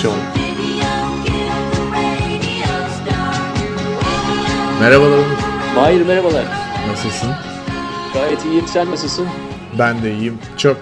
[0.00, 0.16] Adaptasyon
[4.80, 5.24] Merhabalar.
[5.74, 6.44] Mahir merhabalar.
[6.88, 7.30] Nasılsın?
[8.14, 8.66] Gayet iyiyim.
[8.66, 9.28] Sen nasılsın?
[9.78, 10.38] Ben de iyiyim.
[10.56, 10.76] Çok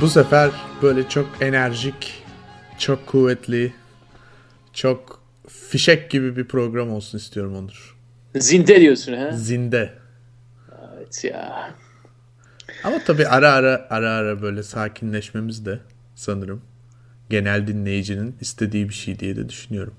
[0.00, 0.50] bu sefer
[0.82, 2.24] böyle çok enerjik,
[2.78, 3.72] çok kuvvetli,
[4.72, 7.96] çok fişek gibi bir program olsun istiyorum Onur.
[8.36, 9.30] Zinde diyorsun ha?
[9.32, 9.92] Zinde.
[10.96, 11.70] Evet ya.
[12.84, 15.80] Ama tabii ara ara ara ara böyle sakinleşmemiz de
[16.14, 16.62] sanırım
[17.30, 19.94] genel dinleyicinin istediği bir şey diye de düşünüyorum.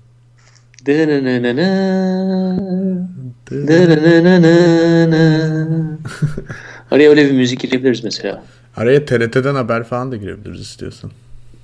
[6.90, 8.42] Araya öyle bir müzik girebiliriz mesela.
[8.76, 11.10] Araya TRT'den haber falan da girebiliriz istiyorsan.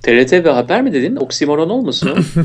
[0.01, 1.15] TRT ve haber mi dedin?
[1.15, 2.15] Oksimoron olmasın o?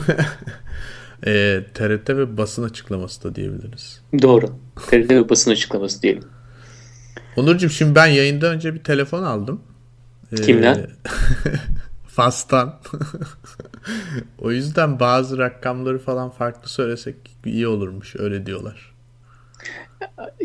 [1.26, 4.00] Ee, TRT ve basın açıklaması da diyebiliriz.
[4.22, 4.46] Doğru.
[4.90, 6.22] TRT ve basın açıklaması diyelim.
[7.36, 9.60] Onurcuğum şimdi ben yayından önce bir telefon aldım.
[10.32, 10.76] Ee, Kimden?
[12.18, 12.74] Fas'tan.
[14.38, 18.16] o yüzden bazı rakamları falan farklı söylesek iyi olurmuş.
[18.18, 18.92] Öyle diyorlar.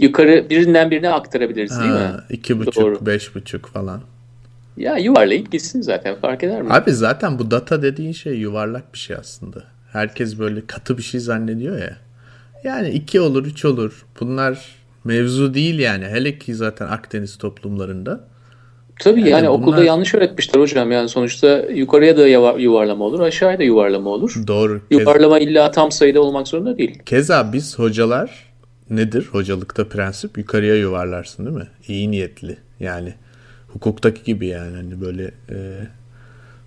[0.01, 1.97] Yukarı birinden birine aktarabiliriz değil mi?
[1.97, 3.05] Ha, iki buçuk, Doğru.
[3.05, 4.01] beş buçuk falan.
[4.77, 6.73] Ya yuvarlayıp gitsin zaten fark eder mi?
[6.73, 9.63] Abi zaten bu data dediğin şey yuvarlak bir şey aslında.
[9.91, 11.97] Herkes böyle katı bir şey zannediyor ya.
[12.63, 14.05] Yani iki olur, üç olur.
[14.19, 16.05] Bunlar mevzu değil yani.
[16.05, 18.32] Hele ki zaten Akdeniz toplumlarında.
[19.03, 20.91] Tabii yani, Yani okulda bunlar- yanlış öğretmişler hocam.
[20.91, 24.35] Yani sonuçta yukarıya da yuva- yuvarlama olur, aşağıya da yuvarlama olur.
[24.47, 24.81] Doğru.
[24.91, 26.99] Yuvarlama illa tam sayıda olmak zorunda değil.
[27.05, 28.53] Keza biz hocalar
[28.89, 29.27] nedir?
[29.31, 31.67] Hocalıkta prensip yukarıya yuvarlarsın değil mi?
[31.87, 32.57] İyi niyetli.
[32.79, 33.13] Yani
[33.67, 35.57] hukuktaki gibi yani hani böyle e,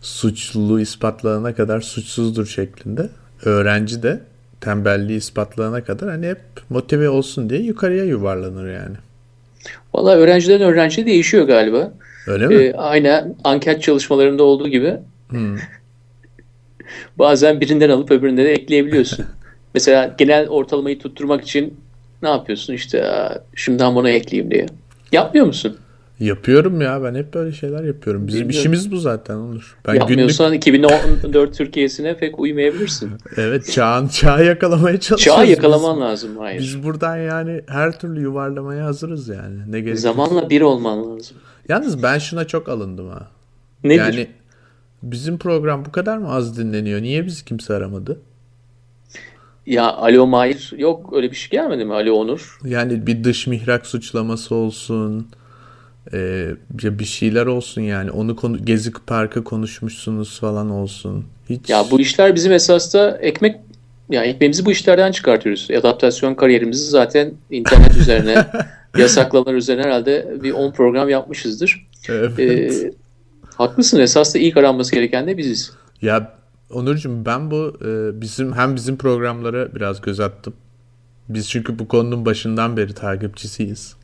[0.01, 3.09] suçluluğu ispatlayana kadar suçsuzdur şeklinde.
[3.45, 4.21] Öğrenci de
[4.61, 6.41] tembelliği ispatlayana kadar hani hep
[6.71, 8.97] motive olsun diye yukarıya yuvarlanır yani.
[9.95, 11.93] Valla öğrenciden öğrenciye değişiyor galiba.
[12.27, 12.55] Öyle mi?
[12.55, 14.95] Ee, aynen anket çalışmalarında olduğu gibi
[17.19, 19.25] bazen birinden alıp öbüründe de ekleyebiliyorsun.
[19.75, 21.75] Mesela genel ortalamayı tutturmak için
[22.23, 22.73] ne yapıyorsun?
[22.75, 24.67] İşte "Aa, şundan bunu ekleyeyim diye.
[25.13, 25.77] Yapmıyor musun?
[26.21, 28.27] Yapıyorum ya ben hep böyle şeyler yapıyorum.
[28.27, 28.61] Bizim Bilmiyorum.
[28.61, 29.77] işimiz bu zaten olur.
[29.87, 33.11] Ben günlük Yapmıyorsan 2014 Türkiye'sine pek uymayabilirsin.
[33.37, 35.37] evet çağın çağı yakalamaya çalışıyoruz.
[35.39, 35.51] Çağı biz.
[35.51, 36.37] yakalaman lazım.
[36.39, 36.61] Hayır.
[36.61, 39.57] Biz buradan yani her türlü yuvarlamaya hazırız yani.
[39.69, 41.37] Ne gerek Zamanla bir olman lazım.
[41.69, 43.29] Yalnız ben şuna çok alındım ha.
[43.85, 43.99] Nedir?
[43.99, 44.27] Yani
[45.03, 47.03] bizim program bu kadar mı az dinleniyor?
[47.03, 48.21] Niye bizi kimse aramadı?
[49.67, 52.59] Ya Alo Mahir yok öyle bir şey gelmedi mi Alo Onur?
[52.65, 55.29] Yani bir dış mihrak suçlaması olsun.
[56.13, 58.11] e, bir şeyler olsun yani.
[58.11, 61.25] Onu konu, Gezi Parkı konuşmuşsunuz falan olsun.
[61.51, 63.57] Hiç Ya bu işler bizim esasda ekmek
[64.11, 65.69] ya ekmeğimizi bu işlerden çıkartıyoruz.
[65.71, 68.47] Adaptasyon kariyerimizi zaten internet üzerine
[68.99, 71.87] yasaklamalar üzerine herhalde bir 10 program yapmışızdır.
[72.09, 72.39] Evet.
[72.39, 72.91] Ee,
[73.55, 75.73] haklısın esasda ilk aranması gereken de biziz.
[76.03, 76.37] Ya
[76.71, 80.55] Onurcuğum ben bu e, bizim hem bizim programlara biraz göz attım.
[81.29, 83.97] Biz çünkü bu konunun başından beri takipçisiyiz.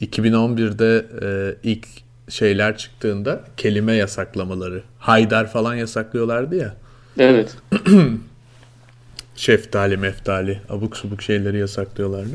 [0.00, 1.86] 2011'de e, ilk
[2.28, 6.74] şeyler çıktığında kelime yasaklamaları, haydar falan yasaklıyorlardı ya.
[7.18, 7.56] Evet.
[9.36, 12.34] Şeftali, meftali, abuk subuk şeyleri yasaklıyorlardı.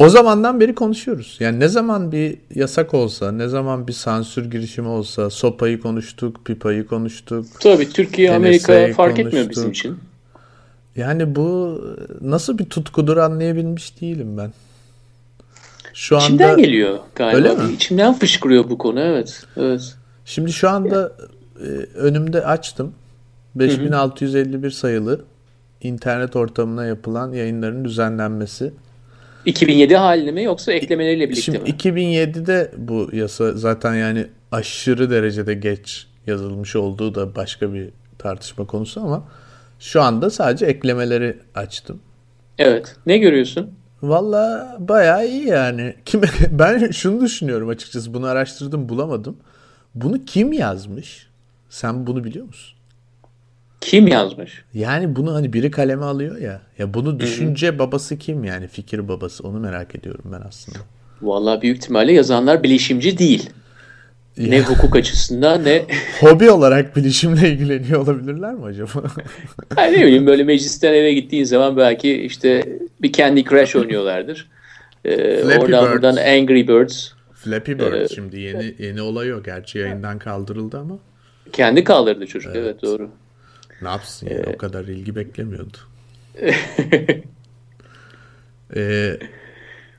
[0.00, 1.36] O zamandan beri konuşuyoruz.
[1.40, 6.86] Yani ne zaman bir yasak olsa, ne zaman bir sansür girişimi olsa, sopayı konuştuk, pipayı
[6.86, 7.46] konuştuk.
[7.60, 9.50] Tabii Türkiye, Amerika fark etmiyor konuştuk.
[9.50, 9.98] bizim için.
[10.96, 11.80] Yani bu
[12.20, 14.52] nasıl bir tutkudur anlayabilmiş değilim ben.
[15.94, 17.36] Şu anda İçimden geliyor galiba.
[17.36, 17.72] Öyle mi?
[17.72, 19.42] İçimden fışkırıyor bu konu evet.
[19.56, 19.94] Evet.
[20.24, 21.12] şimdi şu anda
[21.60, 22.92] e, önümde açtım.
[23.54, 25.24] 5651 sayılı
[25.82, 28.72] internet ortamına yapılan yayınların düzenlenmesi.
[29.44, 31.68] 2007 halini mi yoksa eklemeleriyle birlikte Şimdi mi?
[31.68, 37.88] 2007'de bu yasa zaten yani aşırı derecede geç yazılmış olduğu da başka bir
[38.18, 39.24] tartışma konusu ama
[39.78, 42.00] şu anda sadece eklemeleri açtım.
[42.58, 42.96] Evet.
[43.06, 43.70] Ne görüyorsun?
[44.02, 45.94] Valla bayağı iyi yani.
[46.04, 46.20] Kim,
[46.50, 48.14] ben şunu düşünüyorum açıkçası.
[48.14, 49.36] Bunu araştırdım bulamadım.
[49.94, 51.28] Bunu kim yazmış?
[51.68, 52.79] Sen bunu biliyor musun?
[53.80, 54.64] Kim yazmış?
[54.74, 56.60] Yani bunu hani biri kaleme alıyor ya.
[56.78, 58.68] Ya bunu düşünce babası kim yani?
[58.68, 59.48] Fikir babası.
[59.48, 60.78] Onu merak ediyorum ben aslında.
[61.22, 63.50] Vallahi büyük ihtimalle yazanlar bilişimci değil.
[64.38, 65.82] Ne Ya, hukuk açısından ne
[66.20, 68.90] hobi olarak bilişimle ilgileniyor olabilirler mi acaba?
[69.74, 74.48] Hayır, ne bileyim böyle meclisten eve gittiğin zaman belki işte bir Candy Crush oynuyorlardır.
[75.04, 75.92] Ee, Flappy oradan Bird.
[75.92, 77.08] buradan Angry Birds.
[77.34, 79.42] Flappy Bird şimdi yeni yeni olay o.
[79.42, 80.98] Gerçi yayından kaldırıldı ama
[81.52, 82.56] Kendi kaldırdı çocuk.
[82.56, 83.10] Evet, doğru.
[83.82, 85.76] Ne yapsın yani o kadar ilgi beklemiyordu.
[88.76, 89.18] Ee,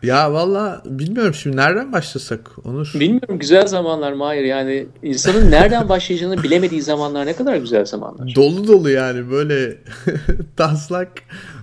[0.04, 2.92] Ya valla bilmiyorum şimdi nereden başlasak Onur?
[2.95, 8.36] Bilmiyorum güzel zamanlar Mahir yani insanın nereden başlayacağını bilemediği zamanlar ne kadar güzel zamanlar.
[8.36, 9.78] Dolu dolu yani böyle
[10.57, 11.12] taslak.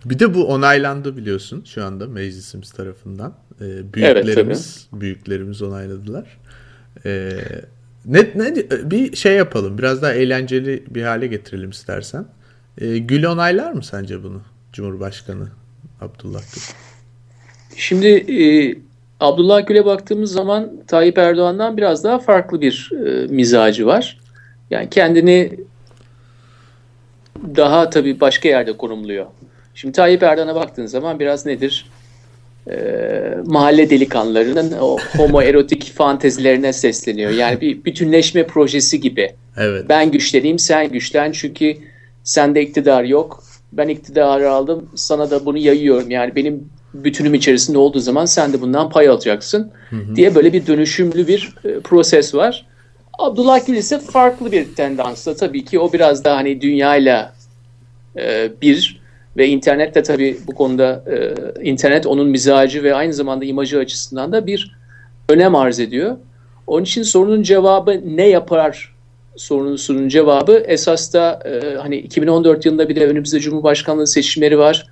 [0.04, 3.34] Bir de bu onaylandı biliyorsun şu anda meclisimiz tarafından.
[3.60, 6.38] Ee, büyüklerimiz evet, büyüklerimiz onayladılar.
[7.06, 7.30] Ee,
[8.08, 8.54] ne, ne
[8.90, 12.24] bir şey yapalım biraz daha eğlenceli bir hale getirelim istersen.
[12.80, 14.40] Ee, Gül onaylar mı sence bunu
[14.72, 15.48] Cumhurbaşkanı
[16.00, 16.62] Abdullah Gül?
[17.76, 18.78] Şimdi e,
[19.20, 24.18] Abdullah Gül'e baktığımız zaman Tayyip Erdoğan'dan biraz daha farklı bir e, mizacı var.
[24.70, 25.60] Yani kendini
[27.56, 29.26] daha tabii başka yerde konumluyor.
[29.74, 31.86] Şimdi Tayyip Erdoğan'a baktığın zaman biraz nedir?
[32.70, 37.30] Ee, mahalle delikanlılarının o homoerotik fantezilerine sesleniyor.
[37.30, 39.34] Yani bir bütünleşme projesi gibi.
[39.56, 39.84] Evet.
[39.88, 41.76] Ben güçleneyim, sen güçlen çünkü
[42.24, 43.42] sende iktidar yok.
[43.72, 46.10] Ben iktidarı aldım, sana da bunu yayıyorum.
[46.10, 50.16] Yani benim bütünüm içerisinde olduğu zaman sen de bundan pay alacaksın hı hı.
[50.16, 52.66] diye böyle bir dönüşümlü bir e, proses var.
[53.18, 57.34] Abdullah Gül ise farklı bir tendansla tabii ki o biraz daha hani dünyayla
[58.18, 59.00] e, bir
[59.36, 61.34] ve internet de tabii bu konuda e,
[61.64, 64.76] internet onun mizacı ve aynı zamanda imajı açısından da bir
[65.28, 66.16] önem arz ediyor.
[66.66, 68.94] Onun için sorunun cevabı ne yapar
[69.36, 74.86] sorusunun cevabı esas da e, hani 2014 yılında bir de önümüzde Cumhurbaşkanlığı seçimleri var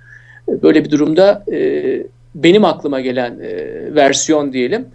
[0.47, 2.03] Böyle bir durumda e,
[2.35, 4.85] benim aklıma gelen e, versiyon diyelim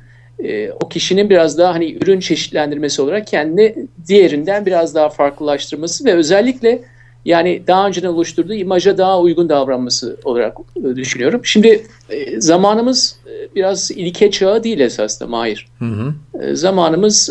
[0.45, 3.75] e, o kişinin biraz daha hani ürün çeşitlendirmesi olarak kendini
[4.09, 6.83] diğerinden biraz daha farklılaştırması ve özellikle
[7.25, 10.57] yani daha önceden oluşturduğu imaja daha uygun davranması olarak
[10.97, 11.41] düşünüyorum.
[11.45, 15.67] Şimdi e, zamanımız e, biraz ilke çağı değil esasında Mahir.
[15.79, 16.15] Hı hı.
[16.41, 17.31] E, zamanımız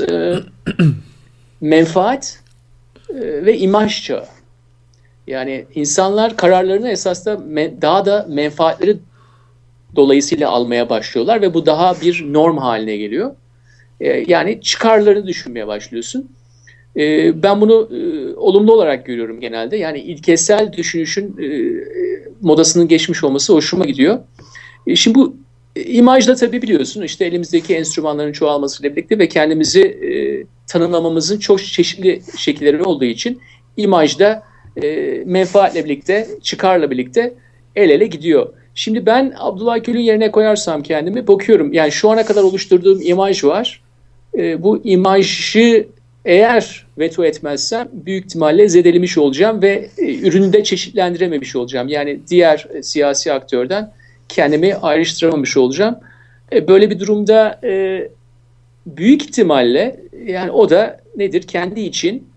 [1.61, 2.39] menfaat
[3.19, 4.25] ve imaj çağı.
[5.27, 7.39] Yani insanlar kararlarını esas da
[7.81, 8.97] daha da menfaatleri
[9.95, 13.35] dolayısıyla almaya başlıyorlar ve bu daha bir norm haline geliyor.
[14.27, 16.31] Yani çıkarlarını düşünmeye başlıyorsun.
[16.97, 19.77] Ee, ben bunu e, olumlu olarak görüyorum genelde.
[19.77, 21.47] Yani ilkesel düşünüşün e,
[22.41, 24.19] modasının geçmiş olması hoşuma gidiyor.
[24.87, 25.35] E, şimdi bu
[25.75, 29.97] imajda tabii biliyorsun işte elimizdeki enstrümanların çoğalmasıyla birlikte ve kendimizi
[30.67, 33.41] tanımlamamızın çok çeşitli şekilleri olduğu için
[33.77, 34.43] imajda
[34.83, 37.33] e, menfaatle birlikte, çıkarla birlikte
[37.75, 38.53] el ele gidiyor.
[38.75, 41.73] Şimdi ben Abdullah Gül'ün yerine koyarsam kendimi bakıyorum.
[41.73, 43.81] Yani şu ana kadar oluşturduğum imaj var.
[44.37, 45.87] E, bu imajı
[46.25, 51.87] eğer veto etmezsem büyük ihtimalle zedelemiş olacağım ve e, ürünü de çeşitlendirememiş olacağım.
[51.87, 53.91] Yani diğer e, siyasi aktörden
[54.29, 55.95] kendimi ayrıştıramamış olacağım.
[56.53, 57.59] E, böyle bir durumda
[58.85, 61.41] büyük ihtimalle yani o da nedir?
[61.41, 62.27] Kendi için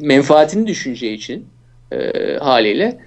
[0.00, 1.46] menfaatini düşüneceği için
[2.40, 2.98] haliyle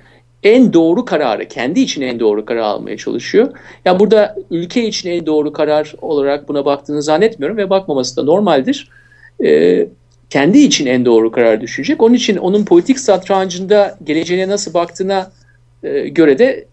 [0.43, 3.47] en doğru kararı, kendi için en doğru karar almaya çalışıyor.
[3.47, 3.53] Ya
[3.85, 8.89] yani burada ülke için en doğru karar olarak buna baktığını zannetmiyorum ve bakmaması da normaldir.
[9.45, 9.87] E,
[10.29, 12.01] kendi için en doğru karar düşünecek.
[12.01, 15.31] Onun için onun politik satrancında geleceğine nasıl baktığına
[15.83, 16.65] e, göre de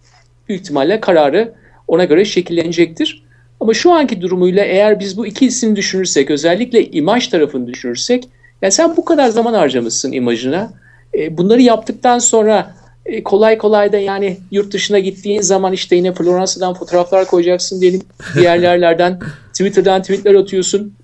[0.48, 1.52] büyük ihtimalle kararı
[1.88, 3.22] ona göre şekillenecektir.
[3.60, 8.28] Ama şu anki durumuyla eğer biz bu iki isim düşünürsek, özellikle imaj tarafını düşünürsek,
[8.62, 10.72] yani sen bu kadar zaman harcamışsın imajına.
[11.14, 12.74] E, bunları yaptıktan sonra
[13.06, 18.02] e, kolay kolay da yani yurt dışına gittiğin zaman işte yine Floransa'dan fotoğraflar koyacaksın diyelim.
[18.34, 19.20] Diğer yerlerden
[19.52, 20.94] Twitter'dan tweetler atıyorsun.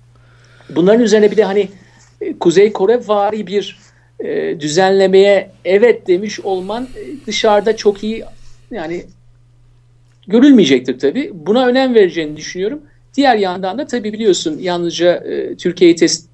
[0.75, 1.69] Bunların üzerine bir de hani
[2.21, 3.77] e, Kuzey Kore vari bir
[4.19, 8.23] e, düzenlemeye evet demiş olman e, dışarıda çok iyi
[8.71, 9.03] yani
[10.27, 11.31] görülmeyecektir tabii.
[11.33, 12.81] Buna önem vereceğini düşünüyorum.
[13.17, 16.27] Diğer yandan da tabii biliyorsun yalnızca e, Türkiye'yi test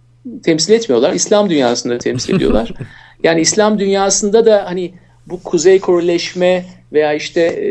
[0.44, 1.14] temsil etmiyorlar.
[1.14, 2.74] İslam dünyasında temsil ediyorlar.
[3.24, 4.94] yani İslam dünyasında da hani
[5.28, 7.70] bu kuzey koreleşme veya işte e,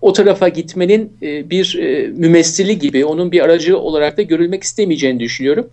[0.00, 5.20] o tarafa gitmenin e, bir e, mümessili gibi onun bir aracı olarak da görülmek istemeyeceğini
[5.20, 5.70] düşünüyorum.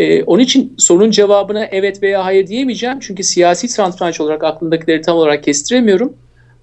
[0.00, 3.00] E, onun için sorunun cevabına evet veya hayır diyemeyeceğim.
[3.00, 6.12] Çünkü siyasi santranç olarak aklımdakileri tam olarak kestiremiyorum.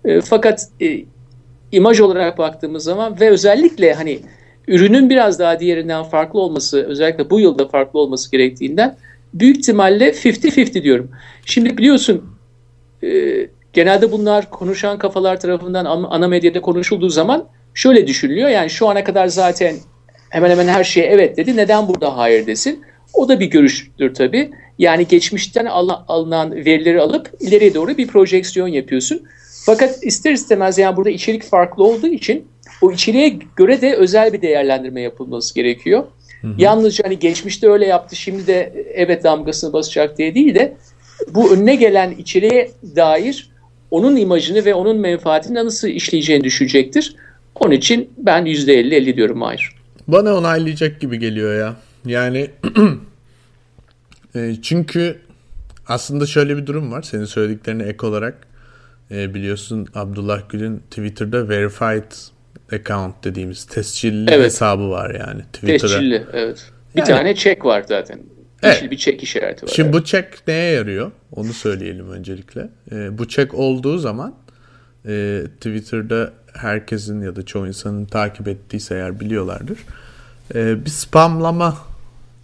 [0.05, 1.03] E, fakat e,
[1.71, 4.19] imaj olarak baktığımız zaman ve özellikle hani
[4.67, 8.97] ürünün biraz daha diğerinden farklı olması, özellikle bu yılda farklı olması gerektiğinden
[9.33, 11.11] büyük ihtimalle 50-50 diyorum.
[11.45, 12.25] Şimdi biliyorsun
[13.03, 13.09] e,
[13.73, 18.49] genelde bunlar konuşan kafalar tarafından ana medyada konuşulduğu zaman şöyle düşünülüyor.
[18.49, 19.75] Yani şu ana kadar zaten
[20.29, 21.57] hemen hemen her şeye evet dedi.
[21.57, 22.86] Neden burada hayır desin?
[23.13, 24.51] O da bir görüştür tabii.
[24.79, 29.21] Yani geçmişten alınan verileri alıp ileriye doğru bir projeksiyon yapıyorsun.
[29.65, 32.47] Fakat ister istemez yani burada içerik farklı olduğu için
[32.81, 36.03] o içeriğe göre de özel bir değerlendirme yapılması gerekiyor.
[36.41, 36.53] Hı hı.
[36.57, 40.77] Yalnızca hani geçmişte öyle yaptı şimdi de evet damgasını basacak diye değil de
[41.33, 43.49] bu önüne gelen içeriğe dair
[43.91, 47.15] onun imajını ve onun menfaatini nasıl işleyeceğini düşecektir.
[47.55, 49.69] Onun için ben %50-50 diyorum Mahir.
[50.07, 51.75] Bana onaylayacak gibi geliyor ya.
[52.07, 52.51] Yani
[54.35, 55.17] e, çünkü
[55.87, 57.01] aslında şöyle bir durum var.
[57.01, 58.47] Senin söylediklerine ek olarak
[59.11, 62.11] e, biliyorsun Abdullah Gül'ün Twitter'da verified
[62.71, 64.45] account dediğimiz tescilli evet.
[64.45, 65.41] hesabı var yani.
[65.53, 65.77] Twitter'a.
[65.77, 66.71] Tescilli evet.
[66.95, 68.19] Bir yani, tane check var zaten.
[68.63, 68.91] Evet.
[68.91, 69.71] bir check işareti var.
[69.75, 70.01] Şimdi evet.
[70.01, 71.11] bu check neye yarıyor?
[71.31, 72.69] Onu söyleyelim öncelikle.
[72.91, 74.35] E, bu check olduğu zaman
[75.07, 79.77] e, Twitter'da herkesin ya da çoğu insanın takip ettiyse eğer biliyorlardır.
[80.55, 81.77] E, bir spamlama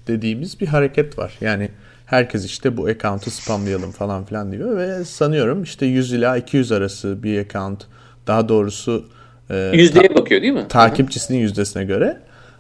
[0.08, 1.38] dediğimiz bir hareket var.
[1.42, 1.70] Yani
[2.06, 7.24] herkes işte bu account'u spamlayalım falan filan diyor ve sanıyorum işte 100 ila 200 arası
[7.24, 7.86] bir account
[8.28, 9.06] daha doğrusu
[9.50, 10.68] e, yüzdeye ta- bakıyor değil mi?
[10.70, 11.44] Takipçisinin Hı-hı.
[11.44, 12.18] yüzdesine göre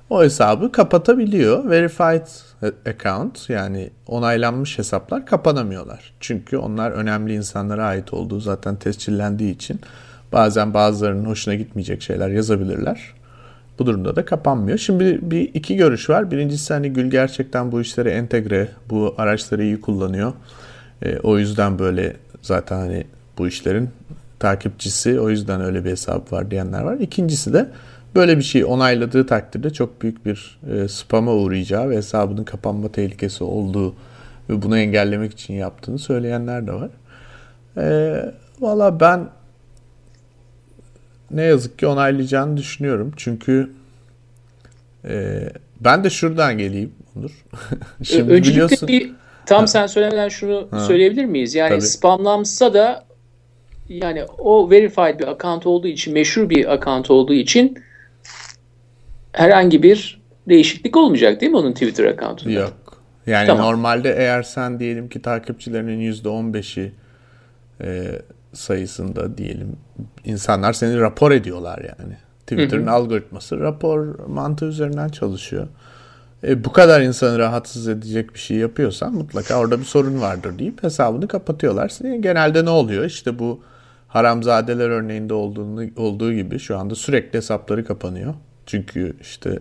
[0.09, 1.69] o hesabı kapatabiliyor.
[1.69, 2.27] Verified
[2.85, 6.13] account yani onaylanmış hesaplar kapanamıyorlar.
[6.19, 9.79] Çünkü onlar önemli insanlara ait olduğu zaten tescillendiği için
[10.31, 13.13] bazen bazılarının hoşuna gitmeyecek şeyler yazabilirler.
[13.79, 14.77] Bu durumda da kapanmıyor.
[14.77, 16.31] Şimdi bir iki görüş var.
[16.31, 20.33] Birincisi hani Gül gerçekten bu işleri entegre, bu araçları iyi kullanıyor.
[21.01, 23.03] E, o yüzden böyle zaten hani
[23.37, 23.89] bu işlerin
[24.39, 26.97] takipçisi o yüzden öyle bir hesap var diyenler var.
[26.99, 27.69] İkincisi de
[28.15, 33.43] böyle bir şey onayladığı takdirde çok büyük bir e, spama uğrayacağı ve hesabının kapanma tehlikesi
[33.43, 33.95] olduğu
[34.49, 36.89] ve bunu engellemek için yaptığını söyleyenler de var.
[37.77, 39.29] E, Valla ben
[41.33, 43.11] ne yazık ki onaylayacağını düşünüyorum.
[43.17, 43.69] Çünkü
[45.05, 45.39] e,
[45.79, 47.31] ben de şuradan geleyim Onur.
[48.03, 48.87] Şimdi Öncelikle biliyorsun...
[48.87, 49.11] bir
[49.45, 49.67] tam ha.
[49.67, 50.79] sen söylemeden şunu ha.
[50.79, 51.55] söyleyebilir miyiz?
[51.55, 51.81] Yani Tabii.
[51.81, 53.05] spamlansa da
[53.89, 57.77] yani o verified bir account olduğu için, meşhur bir account olduğu için
[59.31, 62.53] herhangi bir değişiklik olmayacak değil mi onun Twitter account'unda?
[62.53, 62.73] Yok.
[63.27, 63.65] Yani tamam.
[63.65, 66.91] normalde eğer sen diyelim ki takipçilerinin %15'i
[67.81, 68.21] e,
[68.53, 69.75] sayısında diyelim
[70.25, 72.13] insanlar seni rapor ediyorlar yani.
[72.39, 75.67] Twitter'ın algoritması rapor mantığı üzerinden çalışıyor.
[76.43, 80.83] E, bu kadar insanı rahatsız edecek bir şey yapıyorsan mutlaka orada bir sorun vardır deyip
[80.83, 81.91] hesabını kapatıyorlar.
[82.19, 83.05] Genelde ne oluyor?
[83.05, 83.61] İşte bu
[84.07, 88.33] haramzadeler örneğinde olduğunu, olduğu gibi şu anda sürekli hesapları kapanıyor.
[88.65, 89.59] Çünkü işte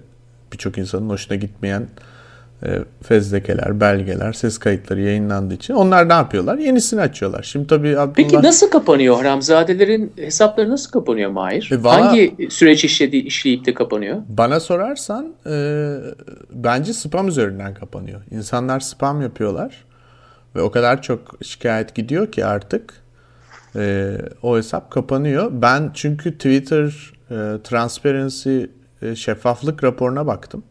[0.53, 2.12] birçok insanın hoşuna gitmeyen e,
[3.03, 6.59] fezlekeler, belgeler, ses kayıtları yayınlandığı için onlar ne yapıyorlar?
[6.59, 7.43] Yenisini açıyorlar.
[7.43, 8.15] Şimdi tabii Abdullah...
[8.15, 11.71] Peki nasıl kapanıyor Haramzadelerin hesapları nasıl kapanıyor Mahir?
[11.73, 14.23] E bana, Hangi süreç işledi, işleyip de kapanıyor?
[14.29, 15.97] Bana sorarsan e,
[16.53, 18.21] bence spam üzerinden kapanıyor.
[18.31, 19.85] İnsanlar spam yapıyorlar
[20.57, 22.95] ve o kadar çok şikayet gidiyor ki artık
[23.77, 25.51] e, o hesap kapanıyor.
[25.53, 28.63] Ben çünkü Twitter e, Transparency
[29.03, 30.65] e, şeffaflık raporuna baktım.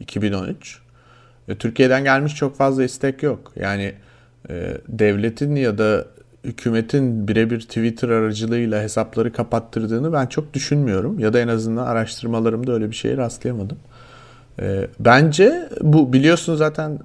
[0.00, 0.87] 2013.
[1.54, 3.52] Türkiye'den gelmiş çok fazla istek yok.
[3.56, 3.92] Yani
[4.50, 6.04] e, devletin ya da
[6.44, 11.18] hükümetin birebir Twitter aracılığıyla hesapları kapattırdığını ben çok düşünmüyorum.
[11.18, 13.78] Ya da en azından araştırmalarımda öyle bir şeye rastlayamadım.
[14.60, 16.98] E, bence bu biliyorsun zaten e,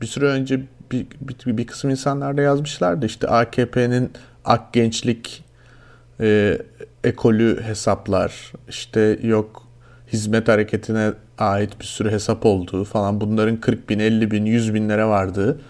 [0.00, 0.60] bir süre önce
[0.92, 3.06] bir, bir, bir kısım insanlar da yazmışlardı.
[3.06, 4.10] İşte AKP'nin
[4.44, 5.44] ak gençlik
[6.20, 6.58] e,
[7.04, 9.63] ekolü hesaplar işte yok
[10.14, 15.04] hizmet hareketine ait bir sürü hesap olduğu falan bunların 40 bin, 50 bin, 100 binlere
[15.04, 15.60] vardığı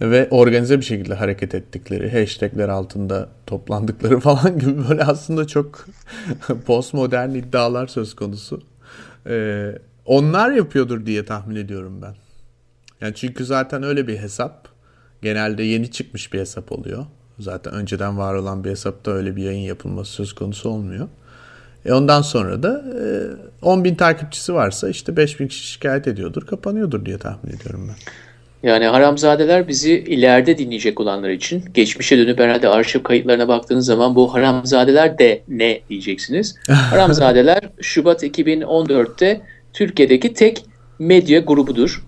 [0.00, 5.86] ve organize bir şekilde hareket ettikleri, hashtagler altında toplandıkları falan gibi böyle aslında çok
[6.66, 8.62] postmodern iddialar söz konusu.
[9.26, 12.14] Ee, onlar yapıyordur diye tahmin ediyorum ben.
[13.00, 14.68] Yani çünkü zaten öyle bir hesap
[15.22, 17.06] genelde yeni çıkmış bir hesap oluyor.
[17.38, 21.08] Zaten önceden var olan bir hesapta öyle bir yayın yapılması söz konusu olmuyor.
[21.84, 22.84] E ondan sonra da
[23.62, 27.88] e, 10 bin takipçisi varsa işte 5 bin kişi şikayet ediyordur, kapanıyordur diye tahmin ediyorum
[27.88, 27.94] ben.
[28.68, 34.34] Yani haramzadeler bizi ileride dinleyecek olanlar için geçmişe dönüp herhalde arşiv kayıtlarına baktığınız zaman bu
[34.34, 36.56] haramzadeler de ne diyeceksiniz.
[36.68, 39.40] Haramzadeler Şubat 2014'te
[39.72, 40.64] Türkiye'deki tek
[40.98, 42.04] medya grubudur.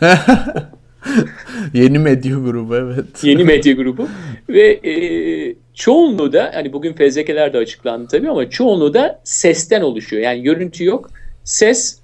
[1.74, 3.24] Yeni medya grubu evet.
[3.24, 4.08] Yeni medya grubu
[4.48, 4.94] ve e,
[5.74, 10.22] çoğunluğu da hani bugün fezlekeler de açıklandı tabii ama çoğunluğu da sesten oluşuyor.
[10.22, 11.10] Yani görüntü yok.
[11.44, 11.98] Ses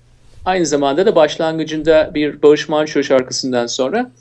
[0.45, 4.13] aynı zamanda da başlangıcında bir Barış Manço şarkısından sonra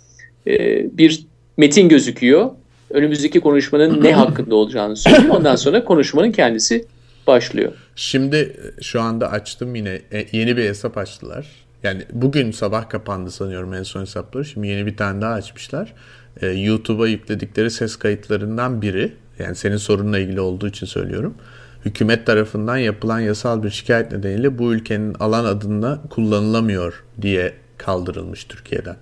[0.47, 1.25] e, bir
[1.57, 2.51] metin gözüküyor.
[2.89, 5.35] Önümüzdeki konuşmanın ne hakkında olacağını söylüyor.
[5.35, 6.85] Ondan sonra konuşmanın kendisi
[7.27, 7.73] başlıyor.
[7.95, 11.64] Şimdi şu anda açtım yine e, yeni bir hesap açtılar.
[11.85, 14.45] Yani bugün sabah kapandı sanıyorum en son hesapları.
[14.45, 15.93] Şimdi yeni bir tane daha açmışlar.
[16.41, 19.13] Ee, YouTube'a yükledikleri ses kayıtlarından biri.
[19.39, 21.35] Yani senin sorunla ilgili olduğu için söylüyorum.
[21.85, 28.97] Hükümet tarafından yapılan yasal bir şikayet nedeniyle bu ülkenin alan adına kullanılamıyor diye kaldırılmış Türkiye'den.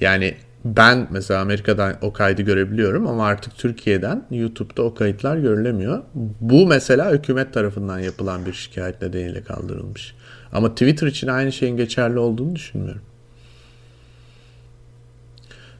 [0.00, 0.34] Yani
[0.64, 6.02] ben mesela Amerika'dan o kaydı görebiliyorum ama artık Türkiye'den YouTube'da o kayıtlar görülemiyor.
[6.40, 10.14] Bu mesela hükümet tarafından yapılan bir şikayet nedeniyle kaldırılmış.
[10.56, 13.02] Ama Twitter için aynı şeyin geçerli olduğunu düşünmüyorum.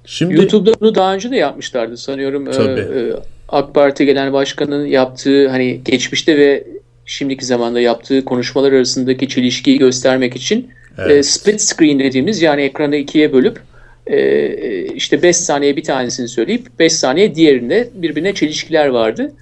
[0.05, 2.51] Şimdi YouTube'da bunu daha önce de yapmışlardı sanıyorum.
[2.51, 2.81] Tabii.
[2.81, 3.13] Ee,
[3.49, 6.65] AK Parti Genel Başkanı'nın yaptığı hani geçmişte ve
[7.07, 11.11] şimdiki zamanda yaptığı konuşmalar arasındaki çelişkiyi göstermek için evet.
[11.11, 13.61] e, split screen dediğimiz yani ekranı ikiye bölüp
[14.07, 19.33] e, işte 5 saniye bir tanesini söyleyip 5 saniye diğerinde birbirine çelişkiler vardı.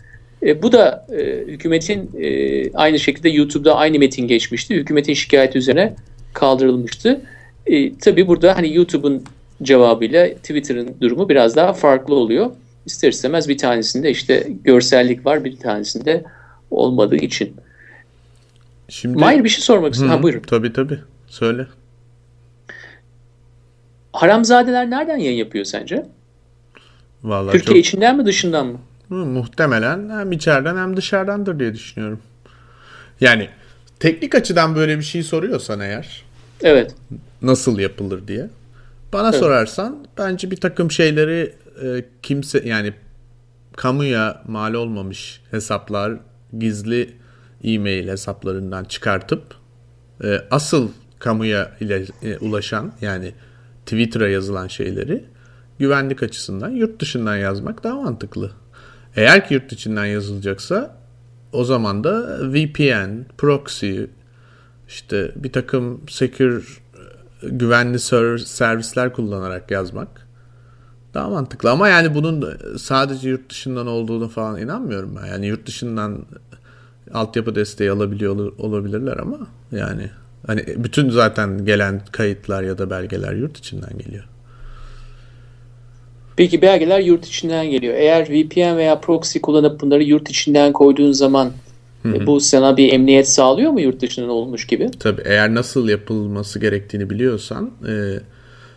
[0.45, 1.23] E, bu da e,
[1.53, 4.75] hükümetin e, aynı şekilde YouTube'da aynı metin geçmişti.
[4.75, 5.95] Hükümetin şikayeti üzerine
[6.35, 7.21] kaldırılmıştı.
[7.67, 9.25] E, tabii burada hani YouTube'un
[9.63, 12.51] cevabıyla Twitter'ın durumu biraz daha farklı oluyor.
[12.87, 16.25] İster istemez bir tanesinde işte görsellik var, bir tanesinde
[16.71, 17.55] olmadığı için.
[18.89, 20.17] Şimdi Mahir bir şey sormak istiyorum.
[20.17, 20.41] Ha buyurun.
[20.41, 20.99] Tabii tabii.
[21.27, 21.67] Söyle.
[24.13, 26.07] Haramzadeler nereden yayın yapıyor sence?
[27.23, 27.87] Vallahi Türkiye çok...
[27.87, 28.79] içinden mi dışından mı?
[29.08, 32.20] Muhtemelen hem içeriden hem dışarıdandır diye düşünüyorum.
[33.20, 33.49] Yani
[34.00, 36.25] teknik açıdan böyle bir şey soruyorsan eğer.
[36.62, 36.94] Evet.
[37.42, 38.49] Nasıl yapılır diye.
[39.12, 39.40] Bana evet.
[39.40, 42.92] sorarsan bence bir takım şeyleri e, kimse yani
[43.76, 46.12] kamuya mal olmamış hesaplar
[46.58, 47.11] gizli
[47.64, 49.42] e-mail hesaplarından çıkartıp
[50.25, 53.32] e, asıl kamuya ile e, ulaşan yani
[53.87, 55.25] Twitter'a yazılan şeyleri
[55.78, 58.50] güvenlik açısından yurt dışından yazmak daha mantıklı.
[59.16, 60.97] Eğer ki yurt içinden yazılacaksa
[61.52, 64.02] o zaman da VPN, proxy,
[64.88, 66.62] işte bir takım secure
[67.42, 67.99] güvenli
[68.38, 70.26] servisler kullanarak yazmak
[71.14, 71.71] daha mantıklı.
[71.71, 75.26] Ama yani bunun sadece yurt dışından olduğunu falan inanmıyorum ben.
[75.26, 76.26] Yani yurt dışından
[77.12, 79.38] altyapı desteği alabiliyor olabilirler ama
[79.73, 80.11] yani
[80.47, 84.25] hani bütün zaten gelen kayıtlar ya da belgeler yurt içinden geliyor.
[86.37, 87.95] Peki belgeler yurt içinden geliyor.
[87.95, 91.52] Eğer VPN veya proxy kullanıp bunları yurt içinden koyduğun zaman
[92.04, 92.26] Hı hı.
[92.26, 94.91] Bu sana bir emniyet sağlıyor mu yurt dışından olmuş gibi?
[95.00, 97.71] Tabii eğer nasıl yapılması gerektiğini biliyorsan.
[97.89, 97.93] E,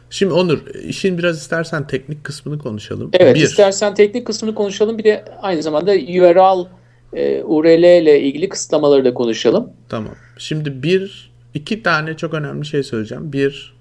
[0.09, 3.09] şimdi Onur işin biraz istersen teknik kısmını konuşalım.
[3.13, 4.97] Evet bir, istersen teknik kısmını konuşalım.
[4.97, 6.67] Bir de aynı zamanda URL,
[7.13, 9.69] e, URL ile ilgili kısıtlamaları da konuşalım.
[9.89, 10.13] Tamam.
[10.37, 13.33] Şimdi bir, iki tane çok önemli şey söyleyeceğim.
[13.33, 13.76] Bir,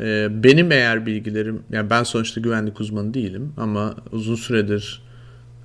[0.00, 5.02] e, benim eğer bilgilerim, yani ben sonuçta güvenlik uzmanı değilim ama uzun süredir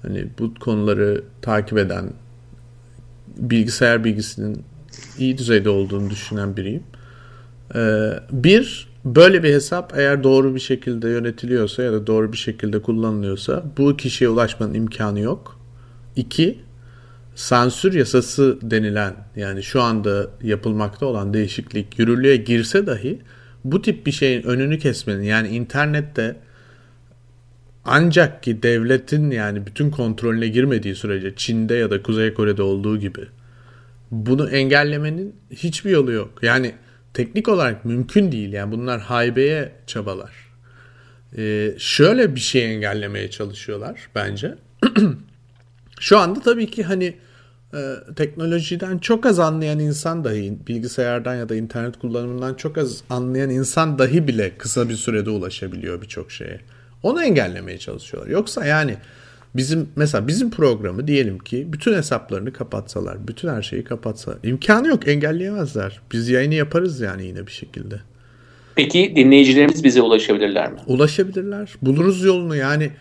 [0.02, 2.10] hani bu konuları takip eden
[3.38, 4.64] bilgisayar bilgisinin
[5.18, 6.84] iyi düzeyde olduğunu düşünen biriyim.
[7.76, 12.82] Ee, bir, böyle bir hesap eğer doğru bir şekilde yönetiliyorsa ya da doğru bir şekilde
[12.82, 15.60] kullanılıyorsa bu kişiye ulaşmanın imkanı yok.
[16.16, 16.60] İki,
[17.36, 23.20] sansür yasası denilen yani şu anda yapılmakta olan değişiklik yürürlüğe girse dahi
[23.72, 26.36] bu tip bir şeyin önünü kesmenin yani internette
[27.86, 33.28] ancak ki devletin yani bütün kontrolüne girmediği sürece Çin'de ya da Kuzey Kore'de olduğu gibi
[34.12, 36.40] bunu engellemenin hiçbir yolu yok.
[36.42, 36.76] Yani
[37.14, 38.54] teknik olarak mümkün değil.
[38.54, 40.32] Yani bunlar haybeye çabalar.
[41.38, 44.56] Ee, şöyle bir şey engellemeye çalışıyorlar bence.
[46.00, 47.16] Şu anda tabii ki hani
[47.74, 53.50] e, teknolojiden çok az anlayan insan dahi, bilgisayardan ya da internet kullanımından çok az anlayan
[53.50, 56.60] insan dahi bile kısa bir sürede ulaşabiliyor birçok şeye.
[57.04, 58.32] Onu engellemeye çalışıyorlar.
[58.32, 58.98] Yoksa yani
[59.56, 64.38] bizim mesela bizim programı diyelim ki bütün hesaplarını kapatsalar, bütün her şeyi kapatsalar.
[64.44, 66.00] imkanı yok, engelleyemezler.
[66.12, 67.96] Biz yayını yaparız yani yine bir şekilde.
[68.76, 70.80] Peki dinleyicilerimiz bize ulaşabilirler mi?
[70.88, 71.74] Ulaşabilirler.
[71.82, 72.92] Buluruz yolunu yani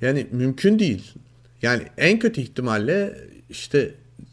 [0.00, 1.12] yani mümkün değil.
[1.62, 3.18] Yani en kötü ihtimalle
[3.50, 3.90] işte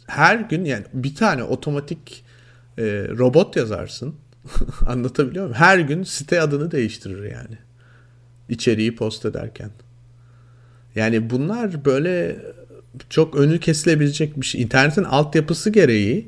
[0.07, 2.23] her gün yani bir tane otomatik
[2.77, 2.83] e,
[3.17, 4.15] robot yazarsın.
[4.87, 5.57] Anlatabiliyor muyum?
[5.57, 7.57] Her gün site adını değiştirir yani
[8.49, 9.69] içeriği post ederken.
[10.95, 12.37] Yani bunlar böyle
[13.09, 14.61] çok önü kesilebilecek bir şey.
[14.61, 16.27] İnternetin altyapısı gereği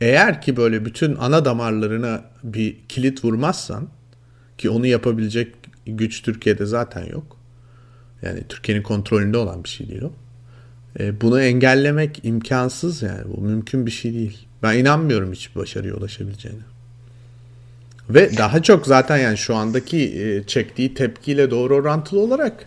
[0.00, 3.88] eğer ki böyle bütün ana damarlarına bir kilit vurmazsan
[4.58, 5.54] ki onu yapabilecek
[5.86, 7.36] güç Türkiye'de zaten yok.
[8.22, 10.12] Yani Türkiye'nin kontrolünde olan bir şey değil o.
[11.00, 13.22] E, bunu engellemek imkansız yani.
[13.36, 14.46] Bu mümkün bir şey değil.
[14.62, 16.60] Ben inanmıyorum hiç başarıya ulaşabileceğine.
[18.10, 22.66] Ve daha çok zaten yani şu andaki e, çektiği tepkiyle doğru orantılı olarak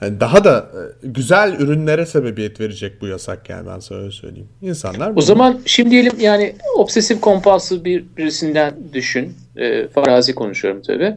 [0.00, 4.48] yani daha da e, güzel ürünlere sebebiyet verecek bu yasak yani ben sana öyle söyleyeyim.
[4.62, 9.34] İnsanlar O zaman şimdi diyelim yani obsesif kompulsif bir birisinden düşün.
[9.56, 11.16] E, farazi konuşuyorum tabii.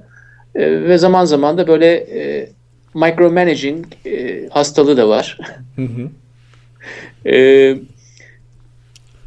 [0.55, 2.49] E, ve zaman zaman da böyle e,
[2.93, 5.37] micromanaging e, hastalığı da var.
[7.25, 7.77] E,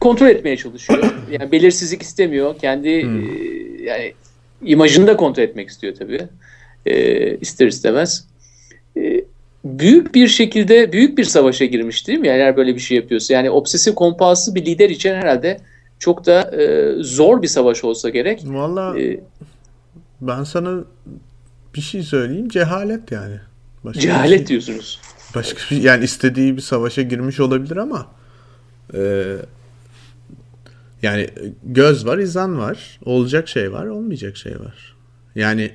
[0.00, 1.14] kontrol etmeye çalışıyor.
[1.30, 2.58] Yani belirsizlik istemiyor.
[2.58, 3.20] Kendi hmm.
[3.20, 4.14] e, yani
[4.62, 6.28] imajını da kontrol etmek istiyor tabii.
[6.86, 8.26] e, ister istemez
[8.96, 9.24] e,
[9.64, 12.28] büyük bir şekilde büyük bir savaşa girmiş değil mi?
[12.28, 13.34] Yani eğer böyle bir şey yapıyorsa.
[13.34, 15.60] Yani obsesif kompulsif bir lider için herhalde
[15.98, 18.42] çok da e, zor bir savaş olsa gerek.
[18.44, 19.20] Valla e,
[20.20, 20.84] ben sana
[21.74, 22.48] bir şey söyleyeyim.
[22.48, 23.36] Cehalet yani.
[23.84, 25.00] Başka cehalet şey, diyorsunuz.
[25.34, 28.06] Başka bir yani istediği bir savaşa girmiş olabilir ama
[28.94, 29.36] e,
[31.02, 31.30] yani
[31.64, 32.98] göz var, izan var.
[33.04, 34.94] Olacak şey var, olmayacak şey var.
[35.34, 35.70] Yani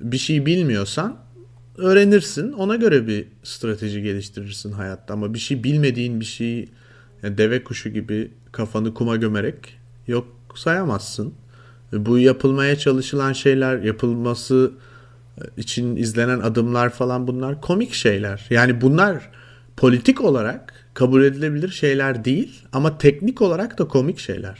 [0.00, 1.16] bir şey bilmiyorsan
[1.76, 2.52] öğrenirsin.
[2.52, 5.14] Ona göre bir strateji geliştirirsin hayatta.
[5.14, 6.68] Ama bir şey bilmediğin bir şey
[7.22, 11.34] yani deve kuşu gibi kafanı kuma gömerek yok sayamazsın.
[11.92, 14.72] Bu yapılmaya çalışılan şeyler, yapılması
[15.56, 18.46] için izlenen adımlar falan bunlar komik şeyler.
[18.50, 19.30] Yani bunlar
[19.76, 24.58] politik olarak kabul edilebilir şeyler değil ama teknik olarak da komik şeyler.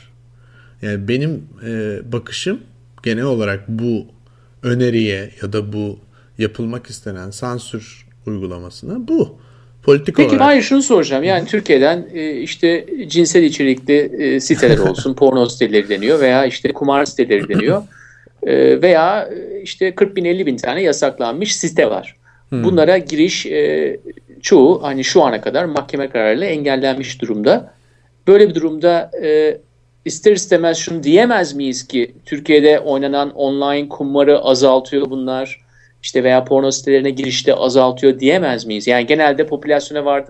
[0.82, 2.60] Yani benim e, bakışım
[3.02, 4.06] genel olarak bu
[4.62, 5.98] öneriye ya da bu
[6.38, 9.38] yapılmak istenen sansür uygulamasına bu.
[9.82, 10.40] Politik Peki olarak...
[10.40, 11.24] hayır şunu soracağım.
[11.24, 17.04] Yani Türkiye'den e, işte cinsel içerikli e, siteler olsun, porno siteleri deniyor veya işte kumar
[17.04, 17.82] siteleri deniyor.
[18.42, 19.28] E, veya
[19.62, 22.16] işte 40 bin 50 bin tane yasaklanmış site var.
[22.48, 22.64] Hmm.
[22.64, 23.46] Bunlara giriş
[24.42, 27.74] çoğu hani şu ana kadar mahkeme kararıyla engellenmiş durumda.
[28.26, 29.10] Böyle bir durumda
[30.04, 35.60] ister istemez şunu diyemez miyiz ki Türkiye'de oynanan online kumarı azaltıyor bunlar
[36.02, 38.86] işte veya porno sitelerine girişte azaltıyor diyemez miyiz?
[38.86, 40.24] Yani genelde popülasyona var,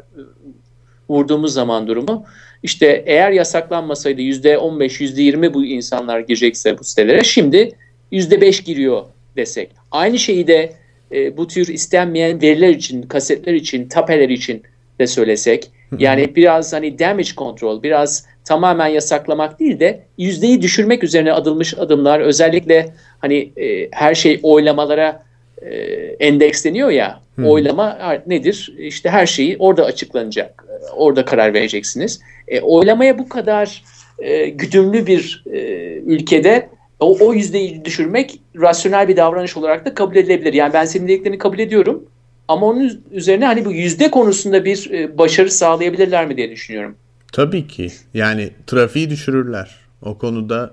[1.09, 2.25] vurduğumuz zaman durumu
[2.63, 7.71] işte eğer yasaklanmasaydı %15, %20 bu insanlar girecekse bu sitelere şimdi
[8.13, 9.03] %5 giriyor
[9.37, 9.71] desek.
[9.91, 10.73] Aynı şeyi de
[11.13, 14.63] e, bu tür istenmeyen veriler için, kasetler için, tapeler için
[15.01, 15.71] de söylesek.
[15.99, 22.21] Yani biraz hani damage control, biraz tamamen yasaklamak değil de yüzdeyi düşürmek üzerine adılmış adımlar.
[22.21, 25.23] Özellikle hani e, her şey oylamalara
[25.63, 25.75] e,
[26.21, 27.47] endeksleniyor ya hmm.
[27.47, 28.75] oylama nedir?
[28.79, 30.65] İşte her şeyi orada açıklanacak.
[30.69, 32.21] E, orada karar vereceksiniz.
[32.49, 33.85] E, oylamaya bu kadar
[34.19, 35.59] e, güdümlü bir e,
[36.07, 36.69] ülkede
[37.05, 40.53] o, o yüzdeyi düşürmek rasyonel bir davranış olarak da kabul edilebilir.
[40.53, 42.05] Yani ben senin dediklerini kabul ediyorum.
[42.49, 46.97] Ama onun üzerine hani bu yüzde konusunda bir e, başarı sağlayabilirler mi diye düşünüyorum.
[47.33, 47.91] Tabii ki.
[48.15, 49.77] Yani trafiği düşürürler.
[50.03, 50.71] O konuda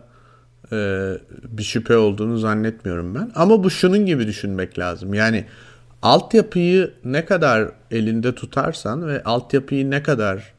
[0.71, 0.77] e,
[1.43, 3.31] bir şüphe olduğunu zannetmiyorum ben.
[3.35, 5.13] Ama bu şunun gibi düşünmek lazım.
[5.13, 5.45] Yani
[6.01, 10.53] altyapıyı ne kadar elinde tutarsan ve altyapıyı ne kadar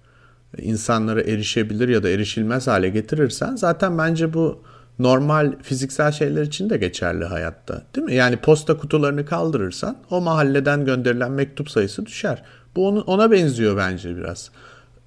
[0.58, 4.62] insanlara erişebilir ya da erişilmez hale getirirsen zaten bence bu
[5.02, 7.82] normal fiziksel şeyler için de geçerli hayatta.
[7.94, 8.14] Değil mi?
[8.14, 12.42] Yani posta kutularını kaldırırsan o mahalleden gönderilen mektup sayısı düşer.
[12.76, 14.50] Bu onu, ona benziyor bence biraz.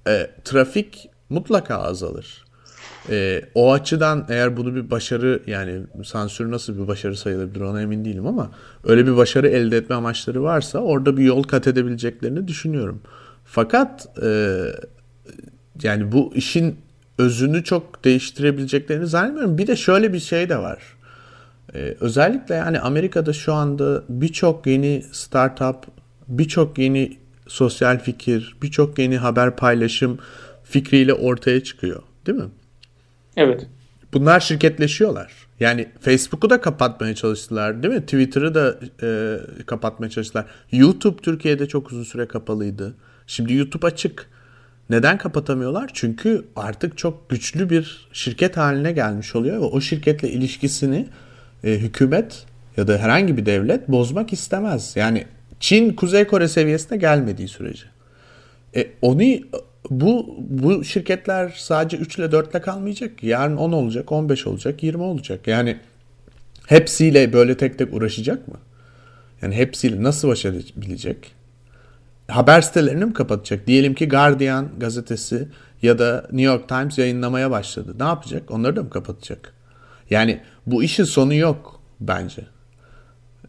[0.06, 2.44] E, trafik mutlaka azalır.
[3.10, 8.04] E, o açıdan eğer bunu bir başarı yani sansür nasıl bir başarı sayılabilir ona emin
[8.04, 8.50] değilim ama
[8.84, 13.02] öyle bir başarı elde etme amaçları varsa orada bir yol kat edebileceklerini düşünüyorum.
[13.44, 14.58] Fakat e,
[15.82, 16.76] yani bu işin
[17.18, 19.58] özünü çok değiştirebileceklerini zannetmiyorum.
[19.58, 20.78] Bir de şöyle bir şey de var.
[21.74, 25.76] Ee, özellikle yani Amerika'da şu anda birçok yeni startup,
[26.28, 30.18] birçok yeni sosyal fikir, birçok yeni haber paylaşım
[30.64, 32.02] fikriyle ortaya çıkıyor.
[32.26, 32.48] Değil mi?
[33.36, 33.66] Evet.
[34.12, 35.32] Bunlar şirketleşiyorlar.
[35.60, 38.00] Yani Facebook'u da kapatmaya çalıştılar değil mi?
[38.00, 40.46] Twitter'ı da e, kapatmaya çalıştılar.
[40.72, 42.94] YouTube Türkiye'de çok uzun süre kapalıydı.
[43.26, 44.33] Şimdi YouTube açık.
[44.90, 45.90] Neden kapatamıyorlar?
[45.94, 51.06] Çünkü artık çok güçlü bir şirket haline gelmiş oluyor ve o şirketle ilişkisini
[51.64, 52.44] e, hükümet
[52.76, 54.92] ya da herhangi bir devlet bozmak istemez.
[54.96, 55.24] Yani
[55.60, 57.84] Çin Kuzey Kore seviyesine gelmediği sürece.
[58.76, 59.22] E, onu
[59.90, 63.22] bu bu şirketler sadece 3 ile 4 ile kalmayacak.
[63.22, 65.46] Yarın 10 olacak, 15 olacak, 20 olacak.
[65.46, 65.76] Yani
[66.66, 68.58] hepsiyle böyle tek tek uğraşacak mı?
[69.42, 71.32] Yani hepsiyle nasıl baş edebilecek?
[72.28, 73.66] Haber sitelerini mi kapatacak?
[73.66, 75.48] Diyelim ki Guardian gazetesi
[75.82, 77.94] ya da New York Times yayınlamaya başladı.
[77.98, 78.50] Ne yapacak?
[78.50, 79.52] Onları da mı kapatacak?
[80.10, 82.42] Yani bu işin sonu yok bence.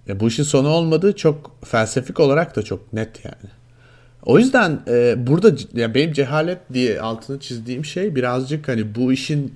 [0.08, 3.52] Ya bu işin sonu olmadığı çok felsefik olarak da çok net yani.
[4.24, 9.54] O yüzden e, burada ya benim cehalet diye altını çizdiğim şey birazcık hani bu işin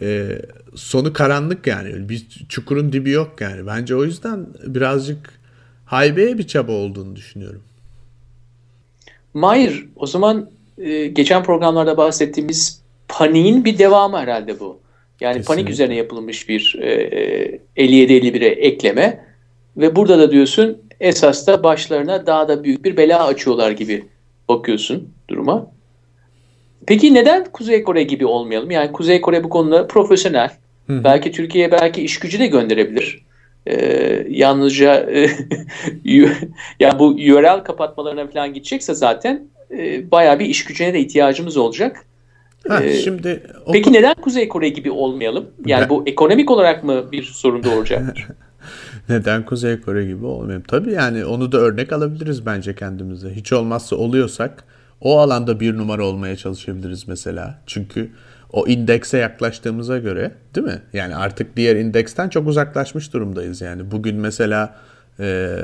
[0.00, 0.38] e,
[0.74, 2.08] sonu karanlık yani.
[2.08, 3.66] Bir çukurun dibi yok yani.
[3.66, 5.30] Bence o yüzden birazcık
[5.84, 7.62] haybeye bir çaba olduğunu düşünüyorum.
[9.34, 14.78] Mahir o zaman e, geçen programlarda bahsettiğimiz paniğin bir devamı herhalde bu.
[15.20, 15.54] Yani Kesinlikle.
[15.54, 19.24] panik üzerine yapılmış bir e, 57-51'e ekleme
[19.76, 24.04] ve burada da diyorsun esas da başlarına daha da büyük bir bela açıyorlar gibi
[24.48, 25.66] bakıyorsun duruma.
[26.86, 28.70] Peki neden Kuzey Kore gibi olmayalım?
[28.70, 30.50] Yani Kuzey Kore bu konuda profesyonel.
[30.86, 31.04] Hı.
[31.04, 33.22] Belki Türkiye'ye belki iş gücü de gönderebilir.
[33.66, 33.76] E,
[34.28, 35.30] yalnızca e,
[36.80, 42.06] ya bu URL kapatmalarına falan gidecekse zaten e, bayağı bir iş gücüne de ihtiyacımız olacak.
[42.68, 45.46] Ha, ee, şimdi Peki neden Kuzey Kore gibi olmayalım?
[45.66, 45.88] Yani ben...
[45.88, 48.26] bu ekonomik olarak mı bir sorun doğuracaktır?
[49.08, 50.64] neden Kuzey Kore gibi olmayalım?
[50.68, 53.30] Tabii yani onu da örnek alabiliriz bence kendimize.
[53.30, 54.64] Hiç olmazsa oluyorsak
[55.00, 57.58] o alanda bir numara olmaya çalışabiliriz mesela.
[57.66, 58.10] Çünkü
[58.52, 60.82] o indekse yaklaştığımıza göre değil mi?
[60.92, 63.90] Yani artık diğer indeksten çok uzaklaşmış durumdayız yani.
[63.90, 64.76] Bugün mesela
[65.20, 65.56] e,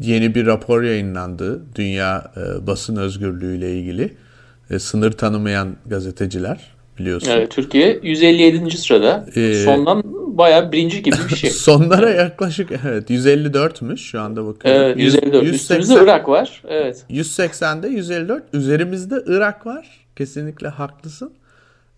[0.00, 4.14] yeni bir rapor yayınlandı dünya e, basın özgürlüğü ile ilgili.
[4.70, 7.30] E, sınır tanımayan gazeteciler biliyorsun.
[7.30, 8.70] Evet Türkiye 157.
[8.70, 9.26] sırada.
[9.36, 10.02] Ee, Sondan
[10.38, 11.50] bayağı birinci gibi bir şey.
[11.64, 14.82] Sonlara yaklaşık evet 154'müş şu anda bakıyorum.
[14.82, 15.44] Evet 154.
[15.44, 16.62] 100, Üstümüzde Irak var.
[16.68, 17.04] Evet.
[17.10, 18.42] 180'de 154.
[18.52, 19.86] Üzerimizde Irak var.
[20.16, 21.32] Kesinlikle haklısın.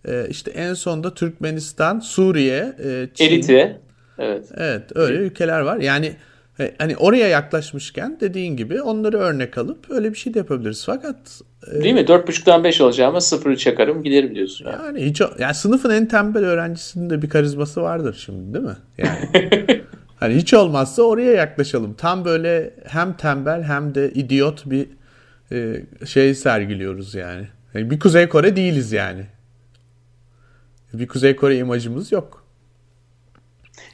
[0.07, 3.25] Ee, işte en sonda Türkmenistan, Suriye, e, Çin.
[3.25, 3.79] Eritre.
[4.19, 4.45] Evet.
[4.57, 5.77] Evet öyle ülkeler var.
[5.77, 6.15] Yani
[6.59, 10.83] e, hani oraya yaklaşmışken dediğin gibi onları örnek alıp öyle bir şey de yapabiliriz.
[10.85, 11.99] Fakat e, Değil mi?
[12.01, 14.65] 4.5'tan 5 alacağıma sıfırı çakarım giderim diyorsun.
[14.65, 18.77] Yani, yani hiç yani sınıfın en tembel öğrencisinin de bir karizması vardır şimdi değil mi?
[18.97, 19.81] Yani
[20.19, 21.93] hani hiç olmazsa oraya yaklaşalım.
[21.93, 24.87] Tam böyle hem tembel hem de idiot bir
[25.51, 27.47] e, şey sergiliyoruz yani.
[27.73, 27.89] yani.
[27.89, 29.25] Bir Kuzey Kore değiliz yani.
[30.93, 32.43] Bir Kuzey Kore imajımız yok.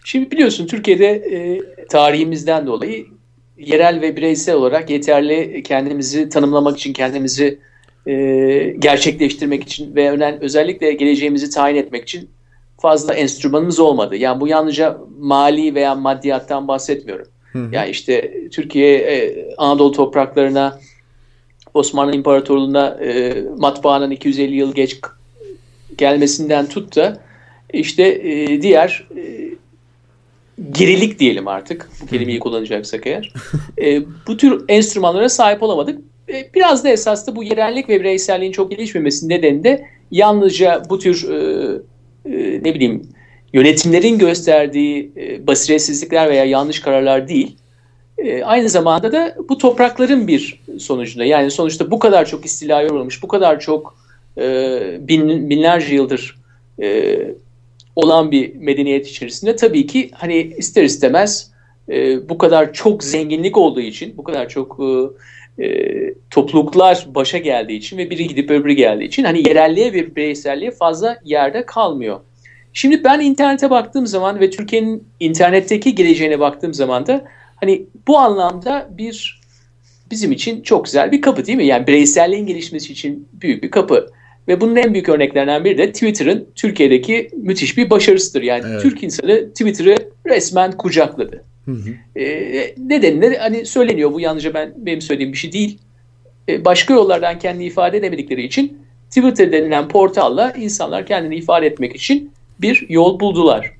[0.04, 3.06] Şimdi biliyorsun Türkiye'de e, tarihimizden dolayı
[3.58, 7.60] yerel ve bireysel olarak yeterli kendimizi tanımlamak için, kendimizi
[8.08, 8.14] e,
[8.80, 12.30] gerçekleştirmek için ve özellikle geleceğimizi tayin etmek için
[12.82, 14.16] fazla enstrümanımız olmadı.
[14.16, 17.28] Yani bu yalnızca mali veya maddiyattan bahsetmiyorum.
[17.52, 17.70] Hı hı.
[17.72, 20.80] Yani işte Türkiye e, Anadolu topraklarına
[21.74, 25.02] Osmanlı İmparatorluğu'na e, matbaanın 250 yıl geç
[25.98, 27.18] gelmesinden tut da
[27.74, 29.22] işte e, diğer e,
[30.72, 33.34] gerilik diyelim artık bu kelimeyi kullanacaksak eğer.
[33.82, 36.02] e, bu tür enstrümanlara sahip olamadık.
[36.30, 41.00] E, biraz da esas da bu yerellik ve bireyselliğin çok gelişmemesi nedeni de yalnızca bu
[41.00, 41.66] tür e,
[42.26, 43.10] e, ne bileyim
[43.54, 47.58] yönetimlerin gösterdiği e, basiretsizlikler veya yanlış kararlar değil.
[48.18, 53.24] E, aynı zamanda da bu toprakların bir sonucunda yani sonuçta bu kadar çok istilaya uğramış,
[53.24, 54.03] bu kadar çok
[54.38, 56.38] e, bin, binlerce yıldır
[56.82, 57.20] e,
[57.96, 61.52] olan bir medeniyet içerisinde tabii ki hani ister istemez
[61.90, 65.90] e, bu kadar çok zenginlik olduğu için, bu kadar çok e, e,
[66.30, 71.20] topluluklar başa geldiği için ve biri gidip öbürü geldiği için hani yerelliğe ve bireyselliğe fazla
[71.26, 72.20] yerde kalmıyor.
[72.74, 78.90] Şimdi ben internete baktığım zaman ve Türkiye'nin internetteki geleceğine baktığım zaman da hani bu anlamda
[78.98, 79.42] bir
[80.12, 81.66] bizim için çok güzel bir kapı değil mi?
[81.66, 84.10] Yani bireyselliğin gelişmesi için büyük bir kapı.
[84.48, 88.42] Ve bunun en büyük örneklerinden biri de Twitter'ın Türkiye'deki müthiş bir başarısıdır.
[88.42, 88.82] Yani evet.
[88.82, 91.44] Türk insanı Twitter'ı resmen kucakladı.
[91.66, 92.20] Hı hı.
[92.20, 94.14] E, nedenini hani söyleniyor.
[94.14, 95.80] Bu yalnızca ben benim söylediğim bir şey değil.
[96.50, 98.78] E, başka yollardan kendini ifade edemedikleri için
[99.10, 103.72] Twitter denilen portalla insanlar kendini ifade etmek için bir yol buldular.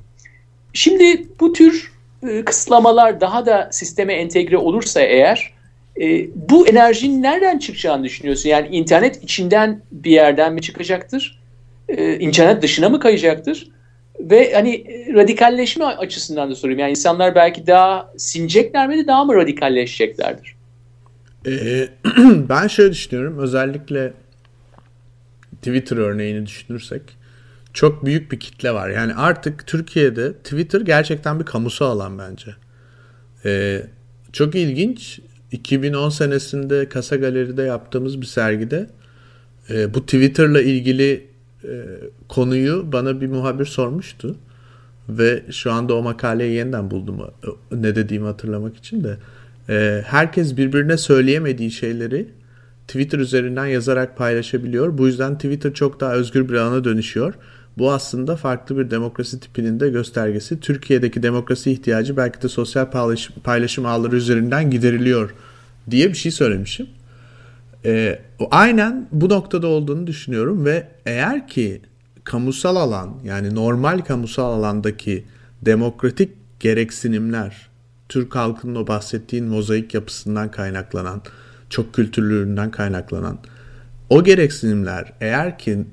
[0.74, 1.92] Şimdi bu tür
[2.30, 5.54] e, kısıtlamalar daha da sisteme entegre olursa eğer
[6.02, 8.50] e, bu enerjinin nereden çıkacağını düşünüyorsun?
[8.50, 11.40] Yani internet içinden bir yerden mi çıkacaktır?
[11.90, 13.68] E, internet dışına mı kayacaktır?
[14.20, 16.80] Ve hani radikalleşme açısından da sorayım.
[16.80, 20.56] Yani insanlar belki daha sinecekler mi daha mı radikalleşeceklerdir?
[21.48, 21.88] Ee,
[22.50, 23.40] ben şöyle düşünüyorum.
[23.40, 24.14] Özellikle
[25.62, 27.02] Twitter örneğini düşünürsek
[27.74, 28.90] çok büyük bir kitle var.
[28.90, 32.56] Yani artık Türkiye'de Twitter gerçekten bir kamusal alan bence.
[33.46, 33.82] Ee,
[34.34, 35.20] çok ilginç.
[35.54, 38.90] 2010 senesinde Kasa Galeri'de yaptığımız bir sergide
[39.70, 41.28] e, bu Twitter'la ilgili
[41.64, 41.86] e,
[42.30, 44.36] konuyu bana bir muhabir sormuştu.
[45.10, 47.18] Ve şu anda o makaleyi yeniden buldum
[47.72, 49.18] ne dediğimi hatırlamak için de.
[49.70, 52.28] E, herkes birbirine söyleyemediği şeyleri
[52.88, 54.98] Twitter üzerinden yazarak paylaşabiliyor.
[54.98, 57.34] Bu yüzden Twitter çok daha özgür bir alana dönüşüyor.
[57.78, 60.60] Bu aslında farklı bir demokrasi tipinin de göstergesi.
[60.60, 65.34] Türkiye'deki demokrasi ihtiyacı belki de sosyal paylaşım, paylaşım ağları üzerinden gideriliyor
[65.92, 66.88] diye bir şey söylemişim.
[67.86, 68.20] Ee,
[68.52, 71.82] aynen bu noktada olduğunu düşünüyorum ve eğer ki
[72.24, 75.24] kamusal alan yani normal kamusal alandaki
[75.62, 77.70] demokratik gereksinimler
[78.10, 81.22] Türk halkının o bahsettiğin mozaik yapısından kaynaklanan
[81.70, 83.40] çok kültürlülüğünden kaynaklanan
[84.10, 85.86] o gereksinimler eğer ki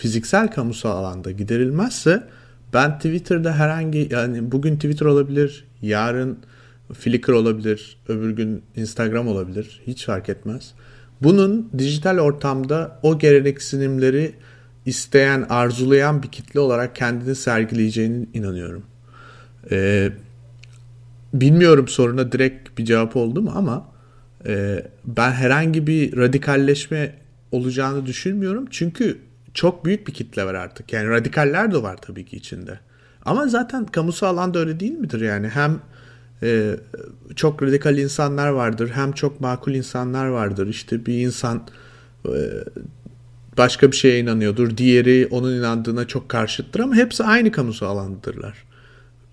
[0.00, 2.22] fiziksel kamusal alanda giderilmezse
[2.74, 6.38] ben Twitter'da herhangi yani bugün Twitter olabilir, yarın
[6.92, 9.82] Flickr olabilir, öbür gün Instagram olabilir.
[9.86, 10.74] Hiç fark etmez.
[11.22, 14.32] Bunun dijital ortamda o gereksinimleri
[14.86, 18.82] isteyen, arzulayan bir kitle olarak kendini sergileyeceğine inanıyorum.
[19.70, 20.12] Ee,
[21.34, 23.88] bilmiyorum soruna direkt bir cevap oldu mu ama
[24.46, 27.14] e, ben herhangi bir radikalleşme
[27.52, 28.66] olacağını düşünmüyorum.
[28.70, 29.18] Çünkü
[29.54, 30.92] çok büyük bir kitle var artık.
[30.92, 32.80] Yani radikaller de var tabii ki içinde.
[33.24, 35.48] Ama zaten kamusal alanda öyle değil midir yani?
[35.48, 35.80] Hem
[36.42, 36.76] e,
[37.36, 40.66] çok radikal insanlar vardır, hem çok makul insanlar vardır.
[40.66, 41.62] İşte bir insan
[42.26, 42.34] e,
[43.58, 48.64] başka bir şeye inanıyordur, diğeri onun inandığına çok karşıttır ama hepsi aynı kamusal alandadırlar.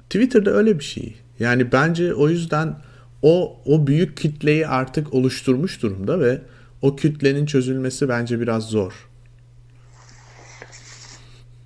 [0.09, 1.15] Twitter'da öyle bir şey.
[1.39, 2.75] Yani bence o yüzden
[3.21, 6.41] o o büyük kitleyi artık oluşturmuş durumda ve
[6.81, 9.07] o kütlenin çözülmesi bence biraz zor.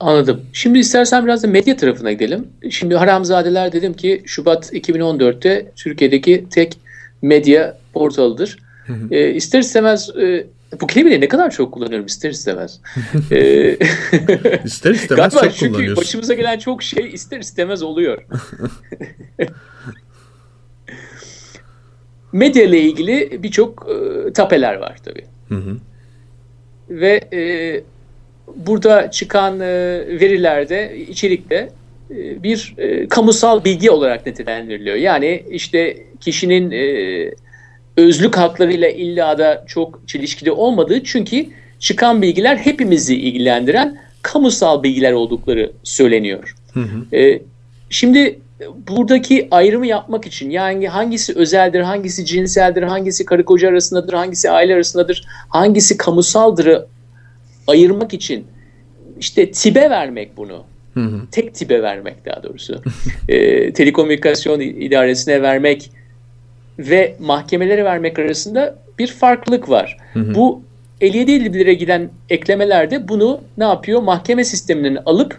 [0.02, 0.42] Anladım.
[0.54, 2.48] Şimdi istersen biraz da medya tarafına gidelim.
[2.70, 6.78] Şimdi Haramzadeler dedim ki Şubat 2014'te Türkiye'deki tek
[7.22, 8.58] medya portalıdır.
[9.12, 10.48] e, ister istemez e,
[10.82, 12.80] bu kelimeyi ne kadar çok kullanıyorum ister istemez.
[13.32, 13.78] e,
[14.64, 15.98] ister istemez çok çünkü kullanıyorsun.
[15.98, 18.26] başımıza gelen çok şey ister istemez oluyor.
[22.32, 25.26] medya ile ilgili birçok e, tapeler var tabii.
[25.50, 25.78] Hı hı.
[26.90, 27.42] Ve e,
[28.56, 29.68] burada çıkan e,
[30.20, 31.70] verilerde, içerikte
[32.12, 34.96] e, bir e, kamusal bilgi olarak nitelendiriliyor.
[34.96, 36.72] Yani işte kişinin
[37.98, 41.46] özlük haklarıyla illa da çok çelişkili olmadığı çünkü
[41.80, 46.56] çıkan bilgiler hepimizi ilgilendiren kamusal bilgiler oldukları söyleniyor.
[46.74, 47.16] Hı hı.
[47.18, 47.42] E,
[47.90, 48.40] şimdi
[48.88, 54.74] buradaki ayrımı yapmak için yani hangisi özeldir, hangisi cinseldir, hangisi karı koca arasındadır, hangisi aile
[54.74, 56.82] arasındadır, hangisi kamusaldır
[57.72, 58.46] ayırmak için
[59.20, 60.64] işte tibe vermek bunu.
[60.94, 61.22] Hı hı.
[61.32, 62.82] Tek tibe vermek daha doğrusu.
[63.30, 65.92] e, telekomünikasyon idaresine vermek
[66.80, 69.98] ve mahkemelere vermek arasında bir farklılık var.
[70.14, 70.36] Hı hı.
[70.36, 70.62] Bu
[71.02, 74.02] 57 illere giden eklemelerde bunu ne yapıyor?
[74.02, 75.38] Mahkeme sisteminin alıp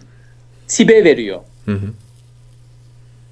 [0.67, 1.39] tibe veriyor.
[1.65, 1.87] Hı hı.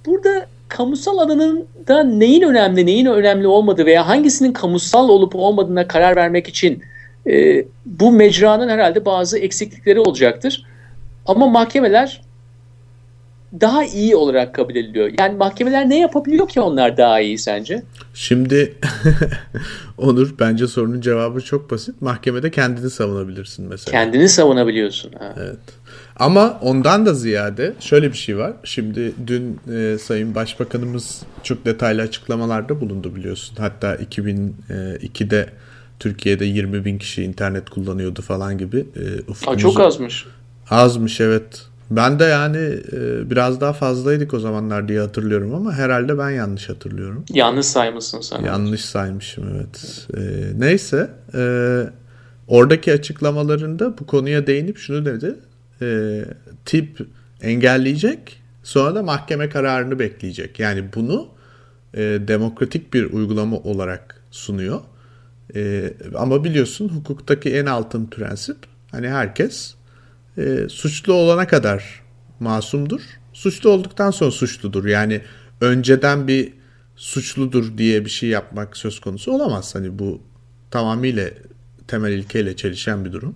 [0.06, 6.16] Burada kamusal alanın da neyin önemli, neyin önemli olmadığı veya hangisinin kamusal olup olmadığına karar
[6.16, 6.84] vermek için
[7.28, 10.66] e, bu mecranın herhalde bazı eksiklikleri olacaktır.
[11.26, 12.22] Ama mahkemeler
[13.62, 15.12] daha iyi olarak kabul ediliyor.
[15.20, 17.84] Yani mahkemeler ne yapabiliyor ki onlar daha iyi sence?
[18.14, 18.76] Şimdi
[19.98, 22.02] Onur bence sorunun cevabı çok basit.
[22.02, 23.92] Mahkemede kendini savunabilirsin mesela.
[23.92, 25.12] Kendini savunabiliyorsun.
[25.20, 25.34] Ha.
[25.38, 25.60] Evet.
[26.16, 28.54] Ama ondan da ziyade şöyle bir şey var.
[28.64, 33.56] Şimdi dün e, Sayın Başbakanımız çok detaylı açıklamalarda bulundu biliyorsun.
[33.60, 35.50] Hatta 2002'de
[36.02, 38.78] Türkiye'de 20 bin kişi internet kullanıyordu falan gibi.
[38.78, 40.26] E, Aa, çok azmış.
[40.70, 41.66] Azmış evet.
[41.92, 42.58] Ben de yani
[42.92, 47.26] e, biraz daha fazlaydık o zamanlar diye hatırlıyorum ama herhalde ben yanlış hatırlıyorum.
[47.34, 48.44] Yanlış saymışsın sen.
[48.44, 50.08] Yanlış saymışım evet.
[50.18, 50.22] E,
[50.60, 51.44] neyse e,
[52.48, 55.36] oradaki açıklamalarında bu konuya değinip şunu dedi.
[55.82, 56.20] E,
[56.66, 57.00] tip
[57.42, 60.60] engelleyecek sonra da mahkeme kararını bekleyecek.
[60.60, 61.28] Yani bunu
[61.94, 64.80] e, demokratik bir uygulama olarak sunuyor.
[65.56, 68.58] E, ama biliyorsun hukuktaki en altın prensip
[68.92, 69.76] hani herkes
[70.38, 72.02] e, suçlu olana kadar
[72.40, 73.02] masumdur.
[73.34, 74.86] Suçlu olduktan sonra suçludur.
[74.86, 75.22] Yani
[75.62, 76.54] önceden bir
[76.96, 79.76] suçludur diye bir şey yapmak söz konusu olamaz.
[79.76, 80.22] Hani bu
[80.72, 81.30] tamamıyla
[81.88, 83.36] temel ilkeyle çelişen bir durum.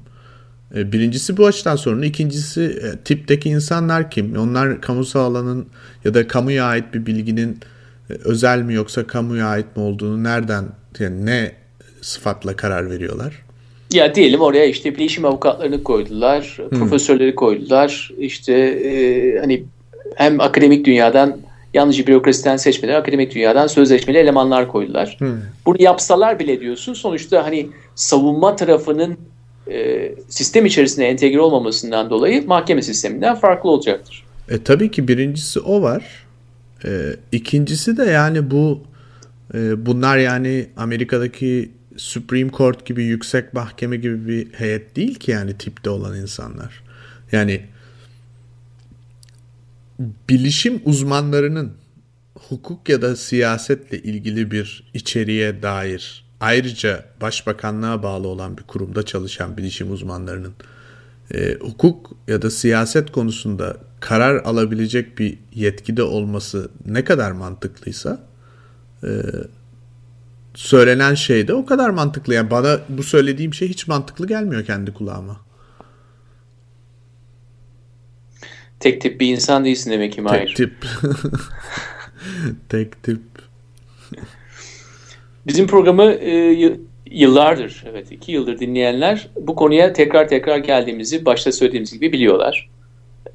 [0.75, 2.01] E, birincisi bu açıdan sorun.
[2.01, 4.37] İkincisi e, tipteki insanlar kim?
[4.37, 5.67] Onlar kamusal alanın
[6.05, 7.59] ya da kamuya ait bir bilginin
[8.09, 10.65] e, özel mi yoksa kamuya ait mi olduğunu nereden
[10.99, 11.64] yani ne
[12.05, 13.33] sıfatla karar veriyorlar?
[13.93, 16.79] Ya diyelim oraya işte bilişim avukatlarını koydular, hmm.
[16.79, 18.11] profesörleri koydular.
[18.17, 19.63] İşte e, hani
[20.15, 21.37] hem akademik dünyadan
[21.73, 25.15] yalnızca bürokrasiden seçmeden akademik dünyadan sözleşmeli elemanlar koydular.
[25.19, 25.37] Hmm.
[25.65, 29.17] Bunu yapsalar bile diyorsun sonuçta hani savunma tarafının
[29.71, 34.23] e, sistem içerisinde entegre olmamasından dolayı mahkeme sisteminden farklı olacaktır.
[34.49, 36.25] E, tabii ki birincisi o var.
[36.85, 38.79] E, ikincisi de yani bu
[39.53, 45.57] e, bunlar yani Amerika'daki Supreme Court gibi yüksek mahkeme gibi bir heyet değil ki yani
[45.57, 46.83] tipte olan insanlar.
[47.31, 47.65] Yani
[50.29, 51.73] bilişim uzmanlarının
[52.49, 59.57] hukuk ya da siyasetle ilgili bir içeriğe dair ayrıca başbakanlığa bağlı olan bir kurumda çalışan
[59.57, 60.53] bilişim uzmanlarının
[61.33, 68.23] e, hukuk ya da siyaset konusunda karar alabilecek bir yetkide olması ne kadar mantıklıysa
[69.03, 69.09] e,
[70.55, 72.33] söylenen şey de o kadar mantıklı.
[72.33, 75.37] Yani bana bu söylediğim şey hiç mantıklı gelmiyor kendi kulağıma.
[78.79, 80.47] Tek tip bir insan değilsin demek ki Mahir.
[80.47, 80.73] Tek tip.
[82.69, 83.21] Tek tip.
[85.47, 86.55] Bizim programı e,
[87.11, 92.69] yıllardır, evet iki yıldır dinleyenler bu konuya tekrar tekrar geldiğimizi başta söylediğimiz gibi biliyorlar.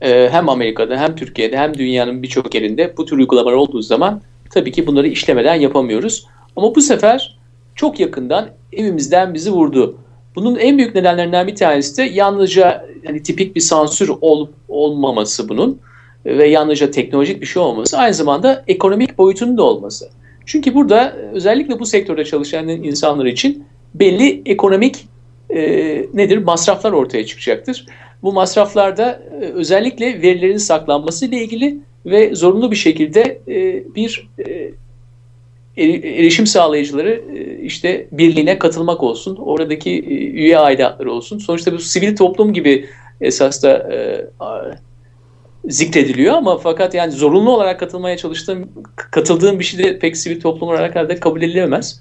[0.01, 4.73] E, hem Amerika'da hem Türkiye'de hem dünyanın birçok yerinde bu tür uygulamalar olduğu zaman tabii
[4.73, 6.27] ki bunları işlemeden yapamıyoruz.
[6.57, 7.38] Ama bu sefer
[7.74, 9.98] çok yakından evimizden bizi vurdu.
[10.34, 15.80] Bunun en büyük nedenlerinden bir tanesi de yalnızca hani tipik bir sansür ol, olmaması bunun
[16.26, 20.11] ve yalnızca teknolojik bir şey olması aynı zamanda ekonomik boyutunun da olması.
[20.46, 25.09] Çünkü burada özellikle bu sektörde çalışan insanlar için belli ekonomik
[25.51, 25.61] e,
[26.14, 27.86] nedir masraflar ortaya çıkacaktır.
[28.22, 34.70] Bu masraflarda e, özellikle verilerin saklanması ile ilgili ve zorunlu bir şekilde e, bir e,
[35.85, 41.39] erişim sağlayıcıları e, işte birliğine katılmak olsun, oradaki e, üye aidatları olsun.
[41.39, 42.87] Sonuçta bu sivil toplum gibi
[43.20, 44.26] esas da e,
[45.68, 50.68] zikrediliyor ama fakat yani zorunlu olarak katılmaya çalıştığım, katıldığım bir şey de pek sivil toplum
[50.68, 52.01] olarak da kabul edilemez.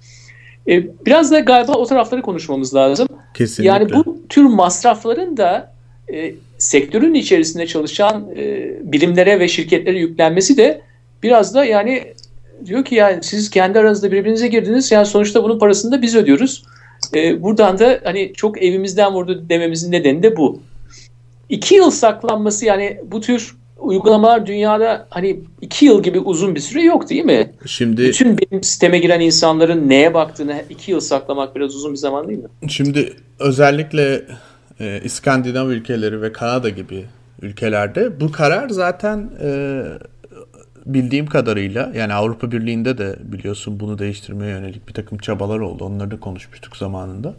[1.05, 3.07] Biraz da galiba o tarafları konuşmamız lazım.
[3.34, 3.73] Kesinlikle.
[3.73, 5.73] Yani bu tür masrafların da
[6.13, 10.82] e, sektörün içerisinde çalışan e, bilimlere ve şirketlere yüklenmesi de
[11.23, 12.13] biraz da yani
[12.66, 16.64] diyor ki yani siz kendi aranızda birbirinize girdiniz yani sonuçta bunun parasını da biz ödüyoruz.
[17.16, 20.62] E, buradan da hani çok evimizden vurdu dememizin nedeni de bu.
[21.49, 26.82] İki yıl saklanması yani bu tür uygulamalar dünyada hani iki yıl gibi uzun bir süre
[26.82, 27.51] yok değil mi?
[27.66, 32.28] Şimdi bütün benim sisteme giren insanların neye baktığını iki yıl saklamak biraz uzun bir zaman
[32.28, 32.49] değil mi?
[32.70, 34.22] Şimdi özellikle
[34.80, 37.05] e, İskandinav ülkeleri ve Kanada gibi
[37.41, 39.82] ülkelerde bu karar zaten e,
[40.93, 45.85] bildiğim kadarıyla yani Avrupa Birliği'nde de biliyorsun bunu değiştirmeye yönelik bir takım çabalar oldu.
[45.85, 47.33] Onları da konuşmuştuk zamanında.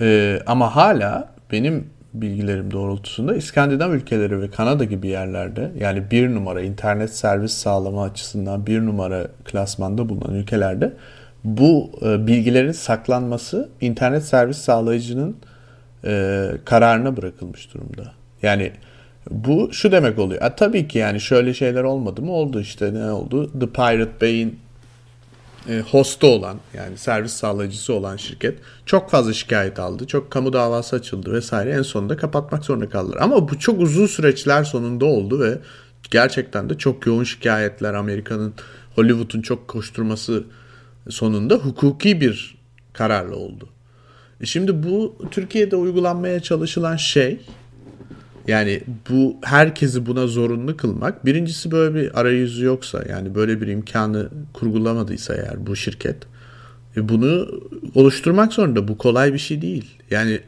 [0.00, 6.60] E, ama hala benim bilgilerim doğrultusunda İskandinav ülkeleri ve Kanada gibi yerlerde yani bir numara
[6.60, 10.92] internet servis sağlama açısından bir numara klasmanda bulunan ülkelerde
[11.44, 15.36] bu e, bilgilerin saklanması internet servis sağlayıcının
[16.04, 18.12] e, kararına bırakılmış durumda.
[18.42, 18.72] Yani
[19.30, 20.42] bu şu demek oluyor.
[20.42, 22.32] A, tabii ki yani şöyle şeyler olmadı mı?
[22.32, 23.60] Oldu işte ne oldu?
[23.60, 24.58] The Pirate Bay'in
[25.68, 30.06] e, hostu olan yani servis sağlayıcısı olan şirket çok fazla şikayet aldı.
[30.06, 31.70] Çok kamu davası açıldı vesaire.
[31.70, 33.18] En sonunda kapatmak zorunda kaldılar.
[33.20, 35.58] Ama bu çok uzun süreçler sonunda oldu ve
[36.10, 38.54] gerçekten de çok yoğun şikayetler Amerika'nın
[38.94, 40.44] Hollywood'un çok koşturması
[41.08, 42.58] sonunda hukuki bir
[42.92, 43.68] kararla oldu.
[44.40, 47.40] E şimdi bu Türkiye'de uygulanmaya çalışılan şey
[48.46, 48.80] yani
[49.10, 51.26] bu herkesi buna zorunlu kılmak.
[51.26, 56.16] Birincisi böyle bir arayüzü yoksa yani böyle bir imkanı kurgulamadıysa eğer bu şirket
[56.96, 57.48] e bunu
[57.94, 58.88] oluşturmak zorunda.
[58.88, 59.98] Bu kolay bir şey değil.
[60.10, 60.40] Yani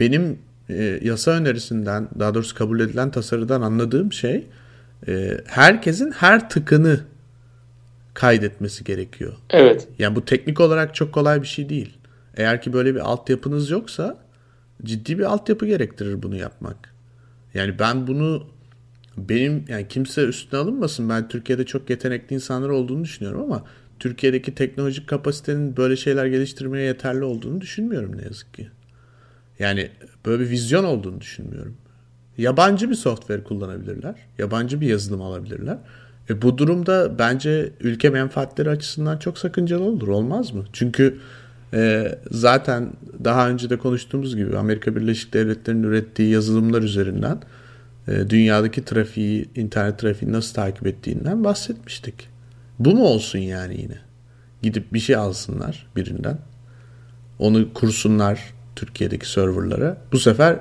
[0.00, 0.38] benim
[0.68, 4.46] e, yasa önerisinden daha doğrusu kabul edilen tasarıdan anladığım şey
[5.08, 7.00] e, herkesin her tıkını
[8.14, 9.32] kaydetmesi gerekiyor.
[9.50, 9.88] Evet.
[9.98, 11.96] Yani bu teknik olarak çok kolay bir şey değil.
[12.36, 14.18] Eğer ki böyle bir altyapınız yoksa
[14.84, 16.95] ciddi bir altyapı gerektirir bunu yapmak.
[17.56, 18.46] Yani ben bunu
[19.16, 21.08] benim yani kimse üstüne alınmasın.
[21.08, 23.64] Ben Türkiye'de çok yetenekli insanlar olduğunu düşünüyorum ama
[23.98, 28.68] Türkiye'deki teknolojik kapasitenin böyle şeyler geliştirmeye yeterli olduğunu düşünmüyorum ne yazık ki.
[29.58, 29.90] Yani
[30.26, 31.76] böyle bir vizyon olduğunu düşünmüyorum.
[32.38, 34.14] Yabancı bir software kullanabilirler.
[34.38, 35.78] Yabancı bir yazılım alabilirler.
[36.30, 40.08] E bu durumda bence ülke menfaatleri açısından çok sakıncalı olur.
[40.08, 40.64] Olmaz mı?
[40.72, 41.18] Çünkü
[41.74, 42.92] e, zaten
[43.24, 47.38] daha önce de konuştuğumuz gibi Amerika Birleşik Devletleri'nin ürettiği yazılımlar üzerinden
[48.08, 52.28] e, dünyadaki trafiği, internet trafiğini nasıl takip ettiğinden bahsetmiştik.
[52.78, 53.98] Bu mu olsun yani yine?
[54.62, 56.38] Gidip bir şey alsınlar birinden.
[57.38, 58.40] Onu kursunlar
[58.76, 59.96] Türkiye'deki serverlara.
[60.12, 60.58] Bu sefer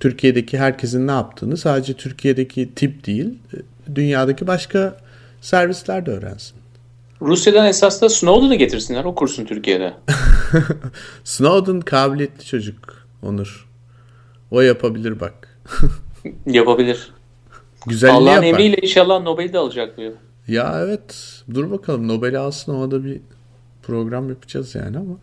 [0.00, 3.56] Türkiye'deki herkesin ne yaptığını sadece Türkiye'deki tip değil, e,
[3.94, 4.96] dünyadaki başka
[5.40, 6.59] servisler de öğrensin.
[7.22, 9.04] Rusya'dan esas da Snowden'ı getirsinler.
[9.04, 9.94] O kursun Türkiye'de.
[11.24, 13.68] Snowden kabiliyetli çocuk Onur.
[14.50, 15.60] O yapabilir bak.
[16.46, 17.12] yapabilir.
[17.86, 18.48] Güzelliği Allah'ın yapar.
[18.48, 20.12] emriyle inşallah Nobel'i de alacak diyor.
[20.48, 21.42] Ya evet.
[21.54, 23.20] Dur bakalım Nobel'i alsın o da bir
[23.82, 25.14] program yapacağız yani ama.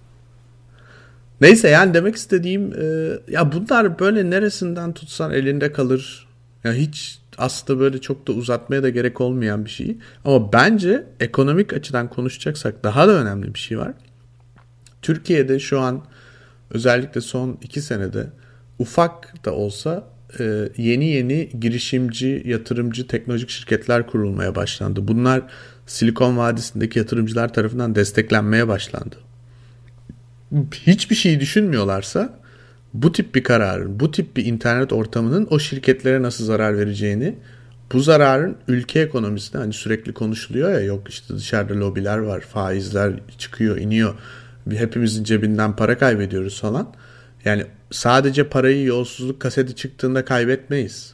[1.41, 6.27] Neyse yani demek istediğim e, ya bunlar böyle neresinden tutsan elinde kalır.
[6.63, 9.97] Ya hiç aslında böyle çok da uzatmaya da gerek olmayan bir şey.
[10.25, 13.93] Ama bence ekonomik açıdan konuşacaksak daha da önemli bir şey var.
[15.01, 16.03] Türkiye'de şu an
[16.71, 18.27] özellikle son iki senede
[18.79, 20.07] ufak da olsa
[20.39, 25.07] e, yeni yeni girişimci, yatırımcı, teknolojik şirketler kurulmaya başlandı.
[25.07, 25.41] Bunlar
[25.85, 29.15] Silikon Vadisi'ndeki yatırımcılar tarafından desteklenmeye başlandı.
[30.73, 32.36] Hiçbir şeyi düşünmüyorlarsa
[33.03, 37.35] bu tip bir kararın, bu tip bir internet ortamının o şirketlere nasıl zarar vereceğini,
[37.93, 43.77] bu zararın ülke ekonomisine hani sürekli konuşuluyor ya yok işte dışarıda lobiler var, faizler çıkıyor,
[43.77, 44.15] iniyor.
[44.71, 46.93] Hepimizin cebinden para kaybediyoruz falan.
[47.45, 51.13] Yani sadece parayı yolsuzluk kaseti çıktığında kaybetmeyiz.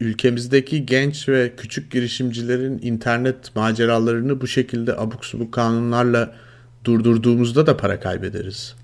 [0.00, 6.34] ülkemizdeki genç ve küçük girişimcilerin internet maceralarını bu şekilde abuk subuk kanunlarla
[6.84, 8.74] durdurduğumuzda da para kaybederiz.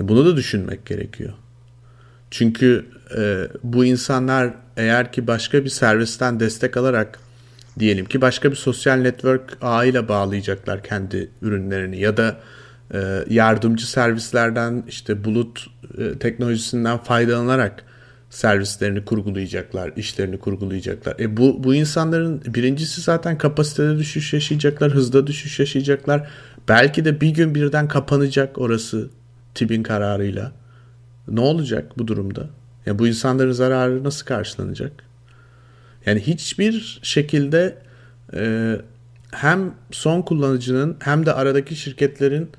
[0.00, 1.32] E, bunu da düşünmek gerekiyor.
[2.30, 2.86] Çünkü
[3.18, 7.18] e, bu insanlar eğer ki başka bir servisten destek alarak
[7.78, 12.36] diyelim ki başka bir sosyal network ağıyla bağlayacaklar kendi ürünlerini ya da
[12.94, 15.66] e, yardımcı servislerden işte bulut
[15.98, 17.84] e, teknolojisinden faydalanarak
[18.30, 21.16] servislerini kurgulayacaklar, işlerini kurgulayacaklar.
[21.18, 26.28] E bu bu insanların birincisi zaten kapasitede düşüş yaşayacaklar, hızda düşüş yaşayacaklar.
[26.68, 29.10] Belki de bir gün birden kapanacak orası
[29.54, 30.52] TİB'in kararıyla.
[31.28, 32.48] Ne olacak bu durumda?
[32.86, 34.92] Ya bu insanların zararı nasıl karşılanacak?
[36.06, 37.78] Yani hiçbir şekilde
[38.34, 38.76] e,
[39.30, 42.50] hem son kullanıcının hem de aradaki şirketlerin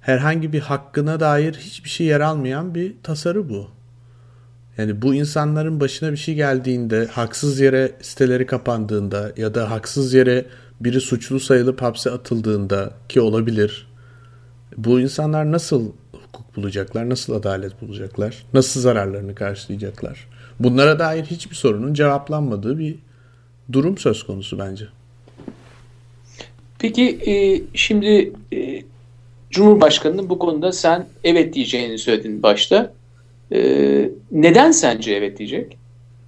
[0.00, 3.68] herhangi bir hakkına dair hiçbir şey yer almayan bir tasarı bu.
[4.78, 10.46] Yani bu insanların başına bir şey geldiğinde, haksız yere siteleri kapandığında ya da haksız yere
[10.80, 13.88] biri suçlu sayılıp hapse atıldığında ki olabilir.
[14.76, 15.92] Bu insanlar nasıl
[16.56, 20.28] bulacaklar, nasıl adalet bulacaklar, nasıl zararlarını karşılayacaklar?
[20.60, 22.94] Bunlara dair hiçbir sorunun cevaplanmadığı bir
[23.72, 24.84] durum söz konusu bence.
[26.78, 28.82] Peki e, şimdi e,
[29.50, 32.92] Cumhurbaşkanı'nın bu konuda sen evet diyeceğini söyledin başta.
[33.52, 35.76] Ee, neden sence evet diyecek?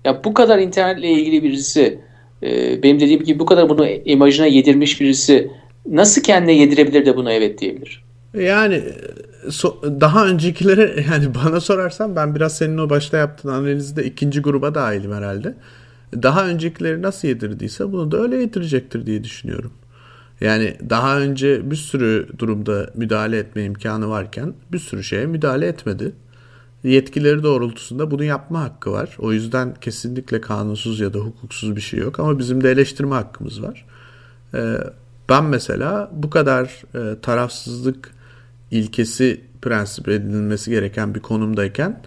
[0.05, 1.99] Ya bu kadar internetle ilgili birisi,
[2.43, 5.51] e, benim dediğim gibi bu kadar bunu imajına yedirmiş birisi
[5.87, 8.05] nasıl kendine yedirebilir de buna evet diyebilir?
[8.35, 8.83] Yani
[9.51, 14.75] so, daha öncekilere yani bana sorarsan ben biraz senin o başta yaptığın analizde ikinci gruba
[14.75, 15.55] dahilim herhalde.
[16.23, 19.73] Daha öncekileri nasıl yedirdiyse bunu da öyle yedirecektir diye düşünüyorum.
[20.41, 26.13] Yani daha önce bir sürü durumda müdahale etme imkanı varken bir sürü şeye müdahale etmedi.
[26.85, 29.17] Yetkileri doğrultusunda bunu yapma hakkı var.
[29.19, 33.63] O yüzden kesinlikle kanunsuz ya da hukuksuz bir şey yok ama bizim de eleştirme hakkımız
[33.63, 33.87] var.
[34.55, 34.77] Ee,
[35.29, 38.15] ben mesela bu kadar e, tarafsızlık
[38.71, 42.01] ilkesi prensip edinilmesi gereken bir konumdayken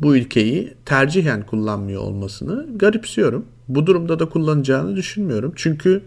[0.00, 3.46] bu ülkeyi tercihen kullanmıyor olmasını garipsiyorum.
[3.68, 5.52] Bu durumda da kullanacağını düşünmüyorum.
[5.56, 6.02] Çünkü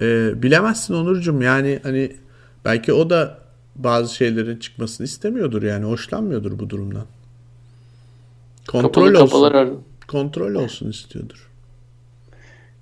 [0.00, 2.16] e, bilemezsin Onurcuğum yani hani
[2.64, 3.38] belki o da
[3.76, 7.04] bazı şeylerin çıkmasını istemiyordur yani hoşlanmıyordur bu durumdan.
[8.68, 9.82] Kontrol Kapalı olsun.
[10.08, 11.48] Kontrol olsun istiyordur.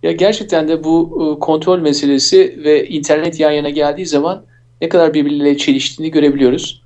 [0.02, 4.44] Ya gerçekten de bu e, kontrol meselesi ve internet yan yana geldiği zaman
[4.80, 6.82] ne kadar birbirleriyle çeliştiğini görebiliyoruz.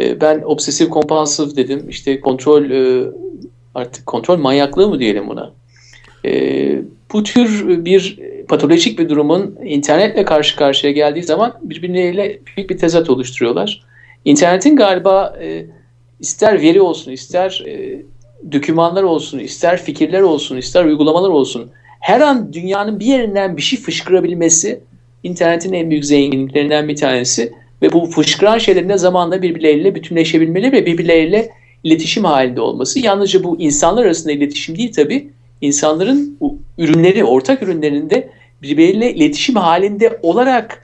[0.00, 1.86] E, ben obsesif kompansif dedim.
[1.88, 3.10] İşte kontrol e,
[3.74, 5.52] artık kontrol manyaklığı mı diyelim buna.
[7.12, 8.18] Bu tür bir
[8.48, 13.82] patolojik bir durumun internetle karşı karşıya geldiği zaman birbirleriyle büyük bir tezat oluşturuyorlar.
[14.24, 15.38] İnternetin galiba
[16.20, 17.64] ister veri olsun, ister
[18.52, 21.70] dokümanlar olsun, ister fikirler olsun, ister uygulamalar olsun
[22.02, 24.80] her an dünyanın bir yerinden bir şey fışkırabilmesi
[25.22, 27.52] internetin en büyük zenginliklerinden bir tanesi
[27.82, 31.50] ve bu fışkıran şeylerin ne zamanda birbirleriyle bütünleşebilmeli ve birbirleriyle
[31.84, 32.98] iletişim halinde olması.
[32.98, 36.38] Yalnızca bu insanlar arasında iletişim değil tabi insanların
[36.78, 38.28] ürünleri, ortak ürünlerinde
[38.62, 40.82] birbirleriyle iletişim halinde olarak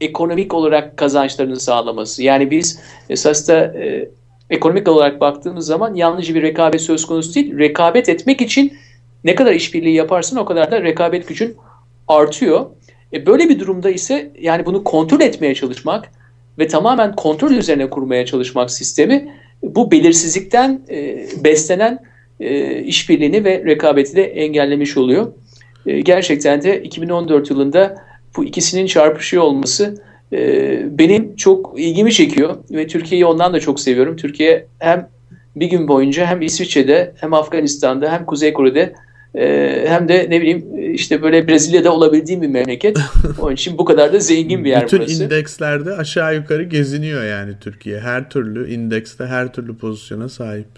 [0.00, 2.22] ekonomik olarak kazançlarını sağlaması.
[2.22, 4.08] Yani biz esas da e,
[4.50, 7.58] ekonomik olarak baktığımız zaman yalnızca bir rekabet söz konusu değil.
[7.58, 8.72] Rekabet etmek için
[9.24, 11.56] ne kadar işbirliği yaparsın o kadar da rekabet gücün
[12.08, 12.66] artıyor.
[13.14, 16.10] E böyle bir durumda ise yani bunu kontrol etmeye çalışmak
[16.58, 21.98] ve tamamen kontrol üzerine kurmaya çalışmak sistemi bu belirsizlikten e, beslenen
[22.40, 25.32] e, işbirliğini ve rekabeti de engellemiş oluyor.
[25.86, 28.04] E, gerçekten de 2014 yılında
[28.36, 30.02] bu ikisinin çarpışıyor olması
[30.32, 34.16] e, benim çok ilgimi çekiyor ve Türkiye'yi ondan da çok seviyorum.
[34.16, 35.08] Türkiye hem
[35.56, 38.94] bir gün boyunca hem İsviçre'de hem Afganistan'da hem Kuzey Kore'de
[39.34, 42.98] e, hem de ne bileyim işte böyle Brezilya'da olabildiğim bir memleket.
[43.40, 45.14] Onun için bu kadar da zengin bir yer Bütün burası.
[45.14, 48.00] Bütün indekslerde aşağı yukarı geziniyor yani Türkiye.
[48.00, 50.68] Her türlü indekste her türlü pozisyona sahip.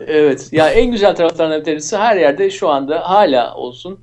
[0.00, 0.48] Evet.
[0.52, 3.98] Ya en güzel taraflarından bir tanesi her yerde şu anda hala olsun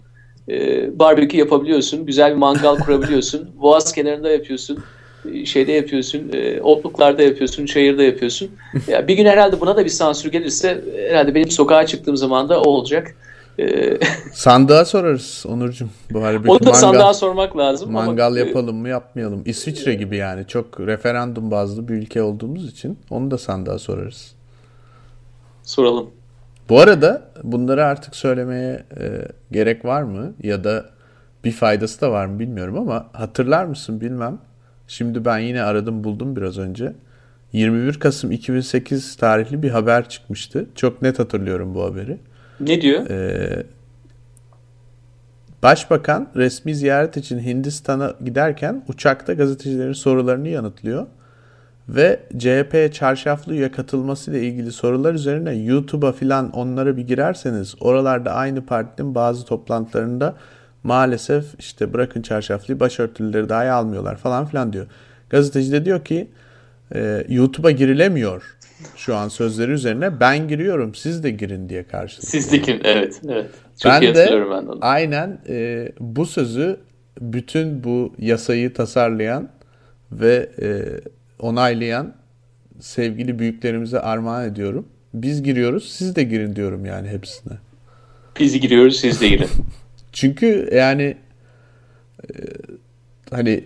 [0.50, 2.06] e, barbekü yapabiliyorsun.
[2.06, 3.50] Güzel bir mangal kurabiliyorsun.
[3.62, 4.80] Boğaz kenarında yapıyorsun.
[5.34, 6.30] E, şeyde yapıyorsun.
[6.34, 7.66] E, otluklarda yapıyorsun.
[7.66, 8.50] Çayırda yapıyorsun.
[8.88, 12.62] Ya bir gün herhalde buna da bir sansür gelirse herhalde benim sokağa çıktığım zaman da
[12.62, 13.16] o olacak.
[13.60, 13.98] E,
[14.34, 15.90] sandığa sorarız Onurcuğum.
[16.12, 17.92] Barbekü, Onu da mangal, sandığa sormak lazım.
[17.92, 19.42] Mangal ama, yapalım mı yapmayalım.
[19.46, 24.36] İsviçre gibi yani çok referandum bazlı bir ülke olduğumuz için onu da sandığa sorarız.
[25.64, 26.10] Soralım.
[26.70, 30.34] Bu arada bunları artık söylemeye e, gerek var mı?
[30.44, 30.86] Ya da
[31.44, 34.40] bir faydası da var mı bilmiyorum ama hatırlar mısın bilmem.
[34.88, 36.94] Şimdi ben yine aradım buldum biraz önce.
[37.54, 40.66] 21 Kasım 2008 tarihli bir haber çıkmıştı.
[40.76, 42.18] Çok net hatırlıyorum bu haberi.
[42.62, 43.10] Ne diyor?
[43.10, 43.64] Ee,
[45.64, 51.08] Başbakan resmi ziyaret için Hindistan'a giderken uçakta gazetecilerin sorularını yanıtlıyor.
[51.90, 58.66] Ve CHP çarşaflı üye katılmasıyla ilgili sorular üzerine YouTube'a filan onlara bir girerseniz oralarda aynı
[58.66, 60.36] partinin bazı toplantılarında
[60.84, 64.88] maalesef işte bırakın çarşaflıyı başörtüleri dahi almıyorlar falan filan diyor.
[65.30, 66.28] Gazeteci de diyor ki
[66.96, 68.58] e, YouTube'a girilemiyor
[68.96, 72.32] şu an sözleri üzerine ben giriyorum siz de girin diye karşılıyor.
[72.32, 73.50] Siz de girin evet evet.
[73.80, 74.80] Çok ben iyi de ben de onu.
[74.82, 76.80] aynen e, bu sözü
[77.22, 79.50] bütün bu yasayı tasarlayan
[80.12, 80.68] ve e,
[81.40, 82.14] onaylayan
[82.80, 84.88] sevgili büyüklerimize armağan ediyorum.
[85.14, 87.54] Biz giriyoruz siz de girin diyorum yani hepsine.
[88.40, 89.50] Biz giriyoruz siz de girin.
[90.14, 91.18] Çünkü yani
[92.24, 92.34] e,
[93.32, 93.64] hani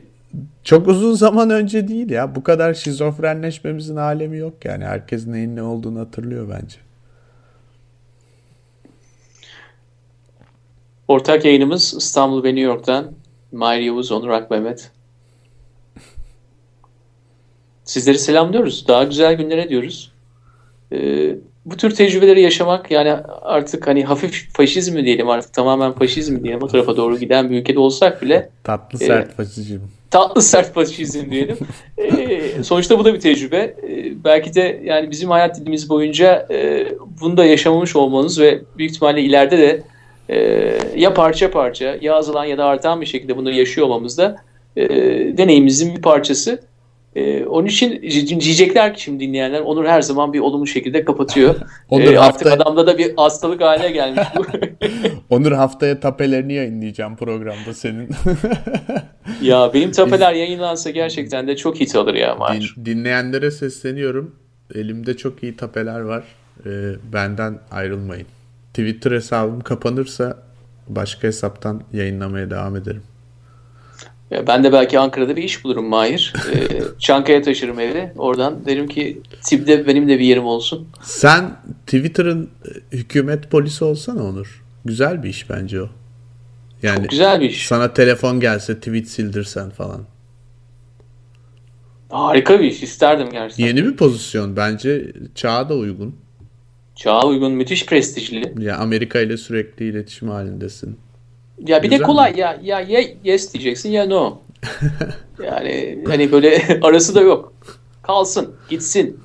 [0.64, 5.64] çok uzun zaman önce değil ya bu kadar şizofrenleşmemizin alemi yok yani herkes neyin ne
[5.64, 6.78] olduğunu hatırlıyor bence.
[11.08, 13.12] Ortak yayınımız İstanbul ve New York'tan
[13.52, 14.92] Mahir Yavuz, Onur Akmehmet.
[17.84, 18.88] Sizleri selamlıyoruz.
[18.88, 20.12] Daha güzel günlere diyoruz.
[20.92, 23.12] Ee, bu tür tecrübeleri yaşamak yani
[23.42, 27.50] artık hani hafif faşizm mi diyelim artık tamamen faşizm mi diyelim o tarafa doğru giden
[27.50, 29.80] bir ülkede olsak bile Tatlı e, sert faşizm.
[30.16, 31.58] Tatlı sert faşizm diyelim.
[31.98, 33.58] Ee, sonuçta bu da bir tecrübe.
[33.58, 36.88] Ee, belki de yani bizim hayat dilimiz boyunca e,
[37.22, 39.84] bunu da yaşamamış olmanız ve büyük ihtimalle ileride de
[40.30, 40.38] e,
[40.96, 44.36] ya parça parça ya azalan ya da artan bir şekilde bunları yaşıyor olmamız da
[44.78, 44.88] e,
[45.38, 46.60] deneyimimizin bir parçası.
[47.16, 48.02] E, onun için
[48.40, 51.56] diyecekler ki şimdi dinleyenler Onur her zaman bir olumlu şekilde kapatıyor.
[51.90, 54.46] Onur E, artık hafta- adamda da bir hastalık haline gelmiş bu.
[55.36, 58.10] Onur haftaya tapelerini yayınlayacağım programda senin.
[59.42, 62.76] ya benim tapeler yayınlansa gerçekten de çok hit alır ya Mahir.
[62.78, 64.36] Din- dinleyenlere sesleniyorum.
[64.76, 66.24] Elimde çok iyi tapeler var.
[66.66, 66.70] Ee,
[67.14, 68.28] benden ayrılmayın.
[68.74, 70.38] Twitter hesabım kapanırsa
[70.88, 73.04] başka hesaptan yayınlamaya devam ederim.
[74.32, 76.34] Ya Ben de belki Ankara'da bir iş bulurum Mahir.
[76.54, 78.12] Ee, Çankaya taşırım evi.
[78.18, 80.88] Oradan derim ki Tib'de benim de bir yerim olsun.
[81.02, 84.64] Sen Twitter'ın e, hükümet polisi olsana Onur.
[84.86, 85.90] Güzel bir iş bence o.
[86.84, 87.68] Yani Çok güzel bir iş.
[87.68, 90.02] sana telefon gelse tweet sildirsen falan.
[92.10, 92.84] Harika bir iş.
[92.84, 93.66] İsterdim gerçekten.
[93.66, 96.16] Yeni bir pozisyon bence çağa da uygun.
[96.96, 98.54] Çağa uygun, müthiş prestijli.
[98.60, 101.00] Ya Amerika ile sürekli iletişim halindesin.
[101.60, 102.34] Ya bir Güzel de kolay.
[102.38, 104.42] Ya, ya ya yes diyeceksin ya no.
[105.44, 107.54] Yani hani böyle arası da yok.
[108.04, 109.20] Kalsın, gitsin.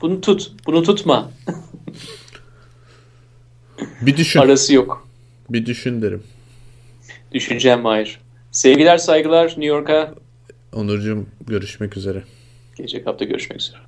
[0.00, 1.30] Bunu tut, bunu tutma.
[4.00, 4.40] Bir düşün.
[4.40, 5.08] Arası yok.
[5.50, 6.22] Bir düşün derim.
[7.32, 8.20] Düşüneceğim Mahir.
[8.50, 10.14] Sevgiler, saygılar New York'a.
[10.72, 12.22] Onurcuğum görüşmek üzere.
[12.76, 13.78] Gelecek hafta görüşmek üzere.